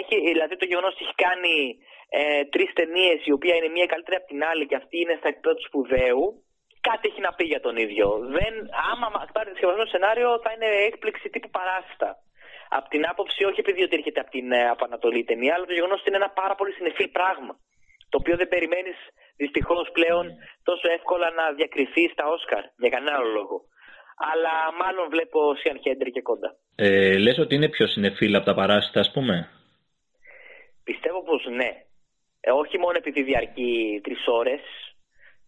[0.01, 1.55] έχει, δηλαδή το γεγονός ότι έχει κάνει
[2.09, 5.29] ε, τρεις ταινίες η οποία είναι μία καλύτερη από την άλλη και αυτή είναι στα
[5.29, 6.25] επίπεδα του σπουδαίου
[6.89, 8.07] κάτι έχει να πει για τον ίδιο.
[8.37, 8.53] Δεν,
[8.93, 12.09] άμα μα- πάρει το διασκευασμένο σενάριο θα είναι έκπληξη τύπου παράστα.
[12.79, 15.67] Από την άποψη όχι επειδή ότι έρχεται από την ε, από Ανατολή η ταινία, αλλά
[15.71, 17.55] το γεγονός ότι είναι ένα πάρα πολύ συνεφίλ πράγμα.
[18.11, 18.99] Το οποίο δεν περιμένεις
[19.43, 20.25] δυστυχώς πλέον
[20.69, 23.57] τόσο εύκολα να διακριθεί στα Όσκαρ για κανένα άλλο λόγο.
[24.31, 26.51] Αλλά μάλλον βλέπω Σιαν Χέντρι και κοντά.
[26.77, 29.49] Ε, λες ότι είναι πιο συνεφίλ από τα παράσιτα, ας πούμε;
[30.85, 31.71] Πιστεύω πως ναι.
[32.47, 34.63] Ε, όχι μόνο επειδή διαρκεί τρεις ώρες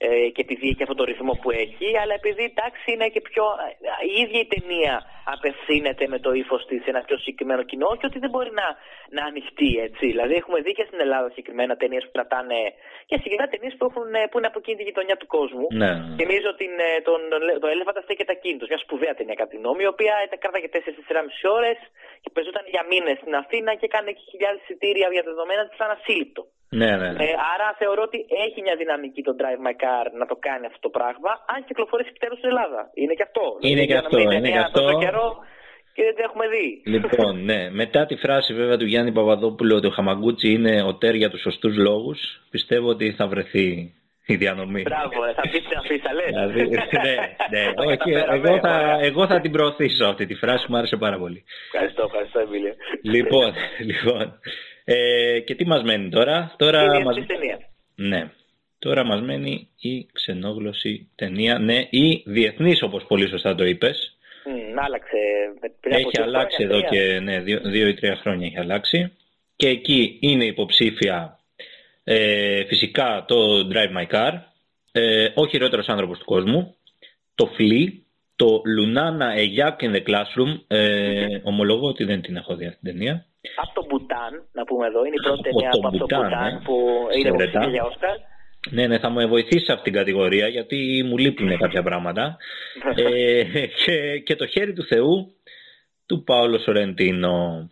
[0.07, 3.45] ε, και επειδή έχει αυτόν τον ρυθμό που έχει, αλλά επειδή εντάξει είναι και πιο.
[4.03, 4.95] ε, η ίδια η ταινία
[5.35, 8.67] απευθύνεται με το ύφος της σε ένα πιο συγκεκριμένο κοινό και ότι δεν μπορεί να,
[9.17, 10.05] να ανοιχτεί έτσι.
[10.13, 12.61] Δηλαδή έχουμε δει και στην Ελλάδα συγκεκριμένα ταινίες που κρατάνε
[13.09, 15.67] και συγκεκριμένα ταινίες που, έχουν, ε, που είναι από εκείνη τη γειτονιά του κόσμου.
[15.83, 15.93] Ναι.
[16.19, 17.21] Θυμίζω την, ε, τον,
[17.63, 21.57] το Έλεφαντα στέκεται ακίνητο, μια σπουδαία ταινία κατά τη γνώμη, η οποία ήταν κράταγε 4-4,5
[21.59, 21.79] ώρες
[22.23, 25.77] και παίζονταν για μήνες στην Αθήνα και έκανε και χιλιάδες εισιτήρια για τα δεδομένα της
[25.81, 26.43] σαν ασύλληπτο.
[26.81, 27.09] Ναι, ναι.
[27.13, 27.25] ναι.
[27.25, 30.81] Ε, άρα θεωρώ ότι έχει μια δυναμική το Drive My Car να το κάνει αυτό
[30.87, 32.81] το πράγμα, αν κυκλοφορήσει επιτέλου στην Ελλάδα.
[33.03, 33.45] Είναι και αυτό.
[33.71, 34.81] Είναι και για να αυτό, μην είναι ταινία και αυτό.
[34.81, 35.29] τόσο καιρό
[35.95, 36.83] και δεν την έχουμε δει.
[36.95, 37.61] Λοιπόν, ναι.
[37.71, 41.41] Μετά τη φράση βέβαια του Γιάννη Παπαδόπουλου ότι ο Χαμαγκούτσι είναι ο τέρ για τους
[41.41, 42.19] σωστούς λόγους,
[42.51, 43.95] πιστεύω ότι θα βρεθεί
[44.29, 44.83] η διανομή.
[44.83, 46.27] Μπράβο, ε, θα πει την αφίσα, λες.
[46.27, 46.61] Δηλαδή,
[47.03, 47.15] ναι,
[47.51, 51.45] ναι, όχι, εγώ θα, εγώ θα την προωθήσω αυτή τη φράση, μου άρεσε πάρα πολύ.
[51.73, 52.75] Ευχαριστώ, ευχαριστώ, Εμίλιο.
[53.03, 53.53] Λοιπόν,
[53.91, 54.39] λοιπόν.
[54.85, 57.17] Ε, και τι μας μένει τώρα; τώρα Είναι μας...
[57.17, 57.59] η ταινία.
[57.95, 58.31] Ναι.
[58.79, 61.59] Τώρα μας μένει η ξενόγλωση ταινία.
[61.59, 64.17] Ναι, η διεθνής όπως πολύ σωστά το είπες.
[64.75, 65.17] Μ, άλλαξε.
[65.61, 67.13] με- πριν από Έχει δύο αλλάξει χρόνια, εδώ τρία.
[67.13, 69.13] και ναι, δύο, δύο ή τρία χρόνια έχει αλλάξει.
[69.57, 71.38] Και εκεί είναι υποψήφια
[72.11, 74.33] ε, φυσικά το Drive My Car,
[74.93, 76.75] ε, ο χειρότερος άνθρωπος του κόσμου,
[77.35, 77.89] το Flea,
[78.37, 82.79] το Lunana A Yak in the Classroom, ε, ομολογώ ότι δεν την έχω δει αυτή
[82.81, 83.27] την ταινία.
[83.57, 86.23] Από το Μπουτάν, να πούμε εδώ, είναι η πρώτη Από ταινία το από το Μπουτάν,
[86.23, 86.61] Μπουτάν ε.
[86.65, 86.77] που
[87.17, 87.43] είναι Χαιρετά.
[87.45, 88.17] υποψήφια για Όσκαρ.
[88.71, 92.37] Ναι, ναι, θα μου βοηθήσει σε αυτήν την κατηγορία γιατί μου λείπουν κάποια πράγματα.
[93.05, 93.43] ε,
[93.85, 95.35] και, και το χέρι του Θεού
[96.07, 97.71] του Πάολο Σορεντίνο.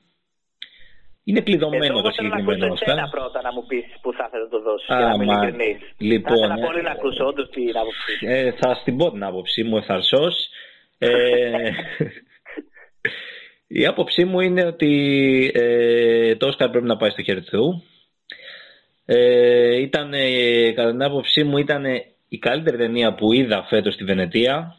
[1.28, 2.94] Είναι κλειδωμένο Εδώ το εγώ θέλω να συγκεκριμένο ακούσω Όσκαρ.
[2.96, 5.24] εσένα πρώτα να μου πεις που θα ήθελα να το δώσεις Α, για να είμαι
[5.24, 5.78] μα- ειλικρινής.
[5.98, 8.26] λοιπόν, θα ήθελα ε, πολύ να ακούσω όντως την άποψή σου.
[8.26, 10.34] Ε, θα στην πω την άποψή μου ευθαρσός.
[10.98, 11.70] Ε,
[13.80, 14.92] η άποψή μου είναι ότι
[15.54, 17.82] ε, το Όσκαρ πρέπει να πάει στο χέρι του Θεού.
[19.04, 21.84] Ε, ήταν, ε, κατά την άποψή μου ήταν
[22.28, 24.76] η καλύτερη ταινία που είδα φέτος στη Βενετία.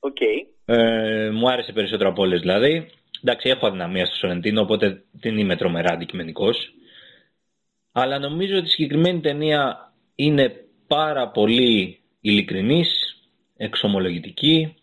[0.00, 0.16] Οκ.
[0.64, 2.90] Ε, μου άρεσε περισσότερο από όλες δηλαδή.
[3.24, 6.74] Εντάξει, έχω αδυναμία στο Σορεντίνο, οπότε δεν είμαι τρομερά αντικειμενικός.
[7.92, 10.54] Αλλά νομίζω ότι η συγκεκριμένη ταινία είναι
[10.86, 12.88] πάρα πολύ ειλικρινής,
[13.56, 14.74] εξομολογητική,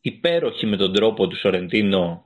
[0.00, 2.24] υπέροχη με τον τρόπο του Σορεντίνο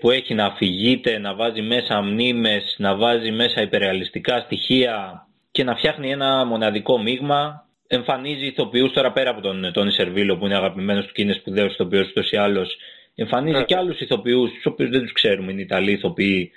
[0.00, 5.76] που έχει να αφηγείται, να βάζει μέσα μνήμες, να βάζει μέσα υπερεαλιστικά στοιχεία και να
[5.76, 7.68] φτιάχνει ένα μοναδικό μείγμα.
[7.86, 11.72] Εμφανίζει ηθοποιούς τώρα πέρα από τον Τόνι Σερβίλο που είναι αγαπημένος του και είναι σπουδαίος
[11.72, 12.76] ηθοποιός ούτως ή άλλως.
[13.22, 13.64] Εμφανίζει Ναι.
[13.64, 16.50] και άλλους ηθοποιούς, τους οποίους δεν τους ξέρουμε, είναι Ιταλοί ηθοποιοί,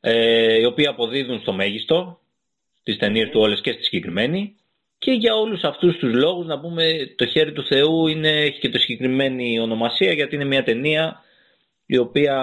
[0.00, 2.18] ε, οι οποίοι αποδίδουν στο μέγιστο
[2.82, 4.56] τις ταινίες του όλες και στη συγκεκριμένη.
[4.98, 8.68] Και για όλους αυτούς τους λόγους να πούμε το χέρι του Θεού είναι, έχει και
[8.68, 11.22] το συγκεκριμένη ονομασία γιατί είναι μια ταινία
[11.86, 12.36] η οποία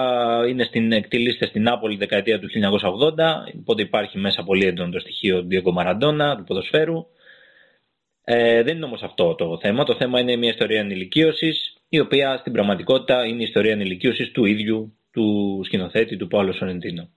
[0.50, 5.42] είναι στην, εκτελήσεται στην Νάπολη δεκαετία του 1980 οπότε υπάρχει μέσα πολύ έντονο το στοιχείο
[5.42, 7.06] του Diego Maradona, του ποδοσφαίρου.
[8.24, 9.84] Ε, δεν είναι όμως αυτό το θέμα.
[9.84, 14.46] Το θέμα είναι μια ιστορία ενηλικίωσης η οποία στην πραγματικότητα είναι η ιστορία ενηλικίωσης του
[14.46, 17.10] ίδιου του σκηνοθέτη του Παύλο Σορεντίνο.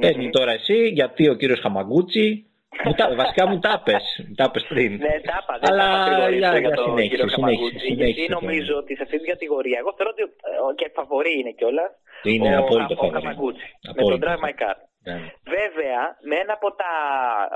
[0.00, 2.46] Παίρνει τώρα εσύ γιατί ο κύριος Χαμαγκούτσι
[2.84, 4.04] μου τα, βασικά μου τα πες,
[4.36, 4.92] τα πες πριν.
[4.92, 5.54] Ναι, τα είπα.
[5.60, 8.38] Δεν Αλλά θα μακρηγορήσω για- για για τον συνέχισε, κύριο συνέχισε, Καμαγκούτσι, συνέχισε Γιατί το
[8.40, 11.90] νομίζω ότι σε αυτή την κατηγορία, εγώ θεωρώ ότι ε, και φαβορή είναι κιόλας.
[12.32, 13.16] Είναι ο, απόλυτο ο φαβορί.
[13.18, 13.66] Καμαγκούτσι.
[13.86, 14.22] Με τον Απόλυτο.
[14.26, 14.76] Drive My Car.
[15.08, 15.16] Ναι.
[15.58, 16.92] Βέβαια, με ένα από τα,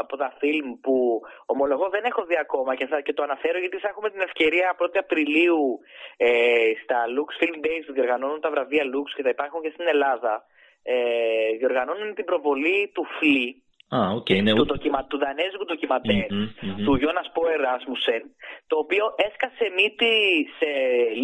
[0.02, 0.94] από τα φιλμ που
[1.52, 4.66] ομολογώ δεν έχω δει ακόμα και, θα, και το αναφέρω γιατί θα έχουμε την ευκαιρία
[4.82, 5.62] 1η Απριλίου
[6.26, 9.86] ε, στα Lux Film Days που διοργανώνουν τα βραβεία Lux και θα υπάρχουν και στην
[9.94, 10.34] Ελλάδα.
[10.82, 10.96] Ε,
[11.58, 13.62] διοργανώνουν την προβολή του Flee,
[13.96, 16.84] Α, οκ, είναι του, ντοκιμα, του δανέζικου ντοκιμαντέρ Μμμ, μμμ.
[16.84, 18.22] του Γιόνας Πόερ Ράσμουσεν,
[18.70, 20.14] το οποίο έσκασε μύτη
[20.58, 20.70] σε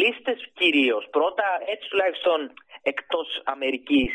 [0.01, 1.05] λίστες κυρίως.
[1.17, 2.39] Πρώτα, έτσι τουλάχιστον
[2.83, 4.13] εκτός Αμερικής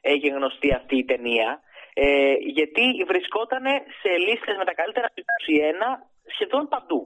[0.00, 1.48] έγινε γνωστή αυτή η ταινία,
[1.94, 3.64] ε, γιατί βρισκόταν
[4.00, 5.88] σε λίστες με τα καλύτερα του 21
[6.34, 7.00] σχεδόν παντού.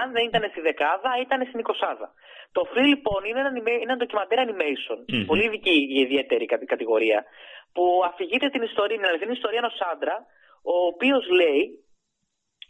[0.00, 2.08] Αν δεν ήταν στη δεκάδα, ήταν στην εικοσάδα.
[2.52, 5.24] Το Free λοιπόν είναι ένα, anima- είναι ένα ντοκιμαντέρ animation, Μμμ.
[5.26, 7.24] πολύ ειδική η ιδιαίτερη κατη- κατηγορία,
[7.72, 10.26] που αφηγείται την ιστορία, την αληθινή ιστορία ενός άντρα,
[10.62, 11.78] ο οποίος λέει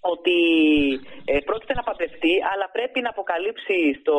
[0.01, 0.37] ότι
[1.25, 4.17] ε, πρόκειται να παντρευτεί, αλλά πρέπει να αποκαλύψει, στο,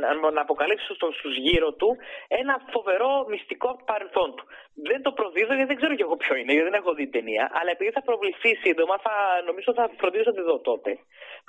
[0.00, 1.96] να, να αποκαλύψει στο, στους γύρω του
[2.28, 4.44] ένα φοβερό μυστικό από το παρελθόν του.
[4.90, 7.14] Δεν το προδίδω γιατί δεν ξέρω κι εγώ ποιο είναι, γιατί δεν έχω δει την
[7.16, 9.14] ταινία, αλλά επειδή θα προβληθεί σύντομα, θα,
[9.48, 10.90] νομίζω θα φροντίσω να τη δω τότε.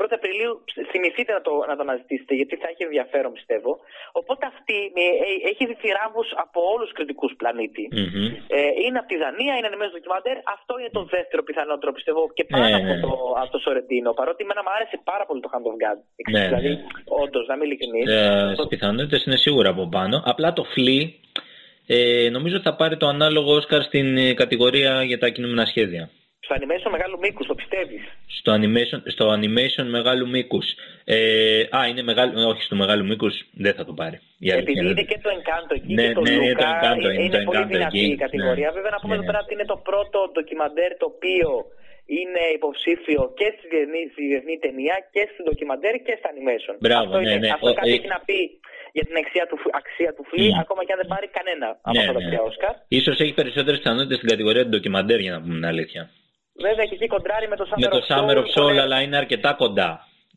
[0.02, 0.52] 1η Απριλίου
[0.92, 3.72] θυμηθείτε να το, να το αναζητήσετε, γιατί θα έχει ενδιαφέρον πιστεύω.
[4.20, 7.84] Οπότε αυτή ε, ε, έχει δει θηράβους από όλους τους κριτικούς πλανήτη.
[7.92, 8.28] Μμμ.
[8.58, 10.38] Ε, είναι από τη Δανία, είναι ανεμένο ντοκιμαντέρ.
[10.56, 13.00] Αυτό είναι το δεύτερο πιθανότερο πιστεύω και πάνω Ναι, από, ναι.
[13.06, 13.12] το,
[13.42, 14.10] από το Σορεντίνο.
[14.20, 16.00] Παρότι εμένα μου άρεσε πάρα πολύ το Hand of God.
[16.34, 16.82] Ναι, δηλαδή, ναι.
[17.24, 18.06] όντως, να είμαι ειλικρινής.
[18.16, 20.16] Ε, στις πιθανότητες είναι σίγουρα από πάνω.
[20.32, 21.04] Απλά το Flea
[21.96, 26.10] ε, νομίζω ότι θα πάρει το ανάλογο Όσκαρ στην ε, κατηγορία για τα κινούμενα σχέδια.
[26.46, 28.02] Στο animation μεγάλου μήκους, το πιστεύεις;
[28.40, 30.66] Στο animation, στο animation μεγάλου μήκους.
[31.04, 31.18] Ε,
[31.78, 33.34] α, είναι μεγάλο, όχι στο μεγάλου μήκους
[33.64, 34.18] δεν θα το πάρει.
[34.40, 34.90] Η αλήθεια Επειδή είναι.
[34.90, 37.24] είναι και το Encanto εκεί Ναι, και το ναι, είναι το Luca, Encanto, ε, είναι
[37.24, 38.12] είναι, το πολύ Encanto δυνατή εκεί.
[38.12, 38.68] η κατηγορία.
[38.70, 38.76] Ναι.
[38.78, 39.32] Βέβαια να πούμε Ναι, εδώ ναι.
[39.32, 41.50] πέρα ότι είναι το πρώτο ντοκιμαντέρ το οποίο
[42.20, 46.76] είναι υποψήφιο και στη διεθνή, στη διεθνή ταινία και στην ντοκιμαντέρ και στα animation.
[46.86, 47.50] Μπράβο, αυτό ναι, είναι, ναι.
[47.58, 48.40] Αυτό Ο- κάτι ε, έχει να πει
[48.98, 50.60] για την αξία του, αξία του Φλή, Μμ.
[50.64, 52.28] ακόμα και αν δεν πάρει κανένα από Ναι, αυτά τα ναι.
[52.30, 52.74] τρία Όσκαρ.
[53.00, 56.04] Ίσως έχει περισσότερες πιθανότητες στην κατηγορία του ντοκιμαντέρ για να πούμε την αλήθεια.
[56.68, 58.98] Βέβαια και εκεί κοντράρει με το Summer Με το of Summer of Soul, πολύ- αλλά
[59.02, 59.92] είναι αρκετά κοντά.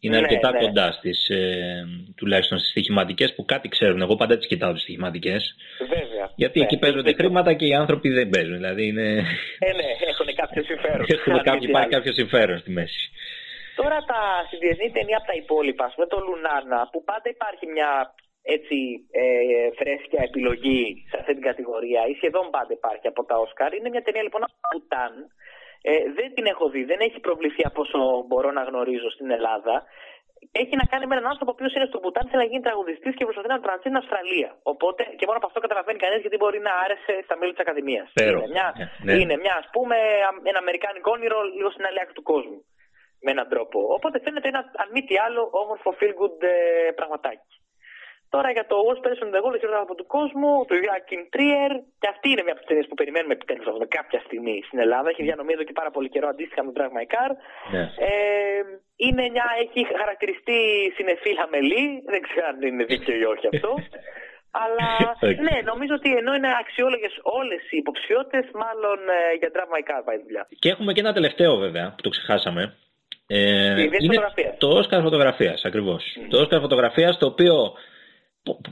[0.04, 0.58] Είναι Ναι, αρκετά ναι.
[0.58, 1.84] κοντά στις, ε,
[2.16, 4.00] τουλάχιστον στις στοιχηματικές που κάτι ξέρουν.
[4.02, 5.54] Εγώ πάντα τις κοιτάω τις στοιχηματικές.
[5.78, 6.30] Βέβαια.
[6.36, 7.24] Γιατί Ναι, εκεί παίζονται δίκιο.
[7.24, 8.54] χρήματα και οι άνθρωποι δεν παίζουν.
[8.54, 9.06] Δηλαδή είναι...
[9.68, 11.06] Ε, ναι, έχουν κάποιο συμφέρον.
[11.08, 11.96] Έχουμε Αν κάποιο, μη τι υπάρχει άλλο.
[11.96, 13.02] κάποιο συμφέρον στη μέση.
[13.80, 17.64] Τώρα τα, στη διεθνή ταινία από τα υπόλοιπα, ας πούμε το Λουνάρνα, που πάντα υπάρχει
[17.76, 17.90] μια
[18.42, 18.76] έτσι
[19.10, 19.24] ε,
[19.78, 24.02] φρέσκια επιλογή σε αυτή την κατηγορία, ή σχεδόν πάντα υπάρχει από τα Όσκαρ, είναι μια
[24.02, 25.12] ταινία λοιπόν από το Μπουτάν.
[25.82, 29.74] Ε, δεν την έχω δει, δεν έχει προβληθεί από όσο μπορώ να γνωρίζω στην Ελλάδα.
[30.62, 33.14] Έχει να κάνει με έναν άνθρωπο ο οποίος είναι στο Μπουτάν, θέλει να γίνει τραγουδιστής
[33.16, 34.50] και προσπαθεί να τρανθεί στην Αυστραλία.
[34.72, 38.06] Οπότε και μόνο από αυτό καταλαβαίνει κανείς γιατί μπορεί να άρεσε στα μέλη της Ακαδημίας.
[38.14, 38.44] Υπέροχο.
[38.44, 39.20] Είναι μια, Ναι, ναι.
[39.22, 39.96] είναι μια ας πούμε,
[40.28, 42.58] α- ένα αμερικάνικο όνειρο λίγο στην άλλη άκρη του κόσμου.
[43.24, 43.78] Με έναν τρόπο.
[43.96, 46.54] Οπότε φαίνεται ένα, αν μη τι άλλο, όμορφο feel good ε,
[46.98, 47.52] πραγματάκι.
[48.34, 51.72] Τώρα για το Worst Person in the World, χειρότερο από του κόσμου, του Joaquin Trier,
[52.02, 54.78] και αυτή είναι μια από τις ταινίες που περιμένουμε επιτέλους να δούμε κάποια στιγμή στην
[54.84, 55.08] Ελλάδα.
[55.12, 57.30] Έχει διανομή εδώ και πάρα πολύ καιρό αντίστοιχα με το Drive My Car.
[57.74, 57.82] Ναι.
[58.08, 58.62] Ε,
[59.06, 60.58] είναι μια, έχει χαρακτηριστεί
[60.96, 63.70] συνεφίλ χαμελή, δεν ξέρω αν είναι δίκαιο ή όχι αυτό.
[64.64, 64.88] Αλλά
[65.48, 70.00] ναι, νομίζω ότι ενώ είναι αξιόλογες όλες οι υποψηφιότητες, μάλλον ε, για Drive My Car
[70.06, 70.44] πάει η δουλειά.
[70.62, 72.62] Και έχουμε και ένα τελευταίο βέβαια που το ξεχάσαμε.
[73.26, 73.38] Ε,
[73.80, 74.56] Η ιδέα φωτογραφίας.
[74.58, 76.02] το Όσκαρ φωτογραφίας, ακριβώς.
[76.30, 77.76] Το Όσκαρ φωτογραφίας, το οποίο π-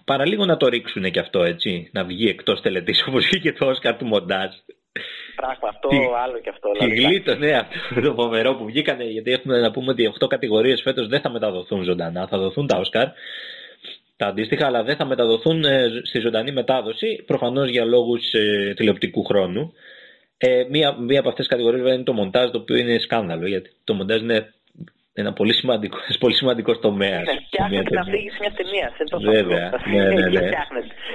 [0.04, 3.96] παραλίγο να το ρίξουν και αυτό έτσι, να βγει εκτός τελετής όπως βγήκε το Όσκαρ
[3.96, 4.50] του μοντάζ.
[5.36, 6.68] Πράγμα αυτό, Τι- άλλο και αυτό.
[6.78, 7.02] Και δηλαδή.
[7.02, 11.08] γλίτω, ναι, αυτό το φοβερό που βγήκανε, γιατί έχουμε να πούμε ότι 8 κατηγορίες φέτος
[11.08, 13.08] δεν θα μεταδοθούν ζωντανά, θα δοθούν τα Όσκαρ.
[14.16, 19.24] Τα αντίστοιχα, αλλά δεν θα μεταδοθούν ε, στη ζωντανή μετάδοση, προφανώς για λόγους ε, τηλεοπτικού
[19.24, 19.72] χρόνου.
[20.38, 23.70] Ε, μία, μία από αυτές τις κατηγορίες είναι το μοντάζ, το οποίο είναι σκάνδαλο, γιατί
[23.84, 24.52] το μοντάζ είναι
[25.20, 27.24] ένα πολύ σημαντικό, πολύ σημαντικός τομέας.
[27.26, 28.92] Ναι, φτιάχνετε την αφήγηση μια ταινία.
[28.98, 29.92] Είναι τόσο Βέβαια, απλό.
[29.92, 30.50] ναι, ναι, ναι.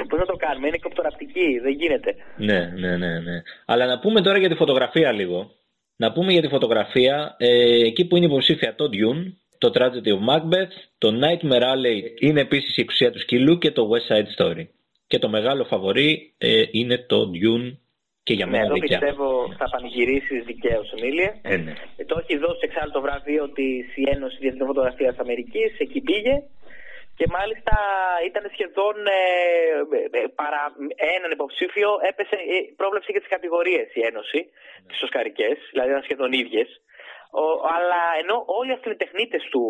[0.10, 2.16] Πώς να το κάνουμε, είναι κοπτοραπτική, δεν γίνεται.
[2.38, 3.41] Ναι, ναι, ναι, ναι.
[3.66, 5.51] Αλλά να πούμε τώρα για τη φωτογραφία λίγο.
[5.97, 9.24] Να πούμε για τη φωτογραφία, ε, εκεί που είναι υποψήφια το Dune,
[9.58, 13.89] το Tragedy of Macbeth, το Nightmare Alley είναι επίσης η εξουσία του σκύλου και το
[13.91, 14.68] West Side Story.
[15.08, 17.78] Και το μεγάλο φαβορί ε, είναι το Dune
[18.28, 18.99] και για Ναι, μένα εδώ δικιά.
[18.99, 19.28] πιστεύω
[19.59, 21.32] θα πανηγυρίσεις δικαίως, Εμίλια.
[21.51, 21.73] Ε, ναι.
[21.97, 26.36] Ε, Το έχει δώσει εξάλλου το βραβείο της Ένωση Διεθνών Φωτογραφία Αμερικής, εκεί πήγε.
[27.17, 27.76] Και μάλιστα
[28.30, 29.21] ήταν σχεδόν ε,
[29.97, 30.63] ε, ε, παρά
[31.15, 34.88] έναν υποψήφιο, έπεσε, ε, πρόβλεψε και τις κατηγορίες η Ένωση, Ναι.
[34.89, 36.69] τις Οσκαρικές, δηλαδή ήταν σχεδόν ίδιες.
[37.78, 39.63] Αλλά ενώ όλοι αυτοί είναι τεχνίτες του,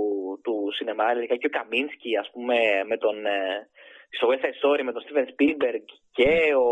[0.44, 2.58] του σινεμά, δηλαδή και ο Καμίνσκι, ας πούμε,
[2.92, 3.40] με τον, ε,
[4.18, 5.86] στο West Side Story με τον Steven Spielberg
[6.18, 6.32] και
[6.66, 6.68] ο,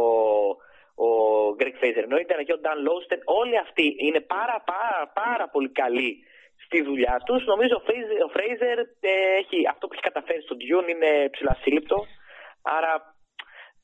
[1.06, 1.08] ο
[1.60, 5.70] Greg Fraser εννοείται, αλλά και ο Dan Lowsten, όλοι αυτοί είναι πάρα πάρα πάρα πολύ
[5.82, 6.12] καλοί
[6.66, 7.46] στη δουλειά τους.
[7.46, 11.58] Νομίζω ο Fraser, ο Fraser ε, έχει, αυτό που έχει καταφέρει στο Dune είναι ψηλά
[11.62, 11.98] σύλληπτο,
[12.78, 12.94] άρα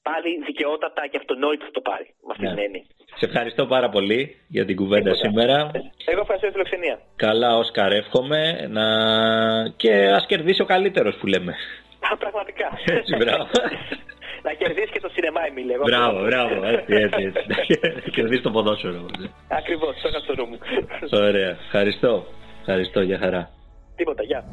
[0.01, 2.49] πάλι δικαιότατα και αυτονόητο θα το πάρει με αυτή Ναι.
[2.53, 2.83] την έννοια.
[3.19, 5.23] Σε ευχαριστώ πάρα πολύ για την κουβέντα Τίποτα.
[5.29, 5.55] σήμερα.
[6.11, 6.99] Εγώ ευχαριστώ για τη φιλοξενία.
[7.15, 8.85] Καλά Όσκαρ εύχομαι να...
[9.77, 11.55] και ας κερδίσει ο καλύτερος που λέμε.
[12.11, 12.67] Α, Πραγματικά.
[12.85, 13.47] Έτσι, μπράβο.
[14.43, 15.71] να κερδίσεις και το σινεμά, Εμίλη.
[15.71, 17.43] Εγώ Μπράβο, μπράβο, έτσι, έτσι, έτσι.
[17.95, 19.05] Να κερδίσεις το ποδόσφαιρο.
[19.47, 20.57] Ακριβώς, το είχα στο νου μου.
[21.27, 22.25] Ωραία, ευχαριστώ.
[22.59, 23.49] Ευχαριστώ, για χαρά.
[23.95, 24.43] Τίποτα, γεια.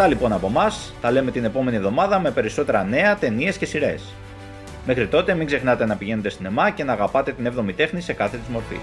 [0.00, 0.72] Αυτά λοιπόν από εμά.
[1.00, 4.02] Τα λέμε την επόμενη εβδομάδα με περισσότερα νέα, ταινίες και σειρές.
[4.86, 8.36] Μέχρι τότε μην ξεχνάτε να πηγαίνετε σινεμά και να αγαπάτε την 7η τέχνη σε κάθε
[8.36, 8.76] της μορφή.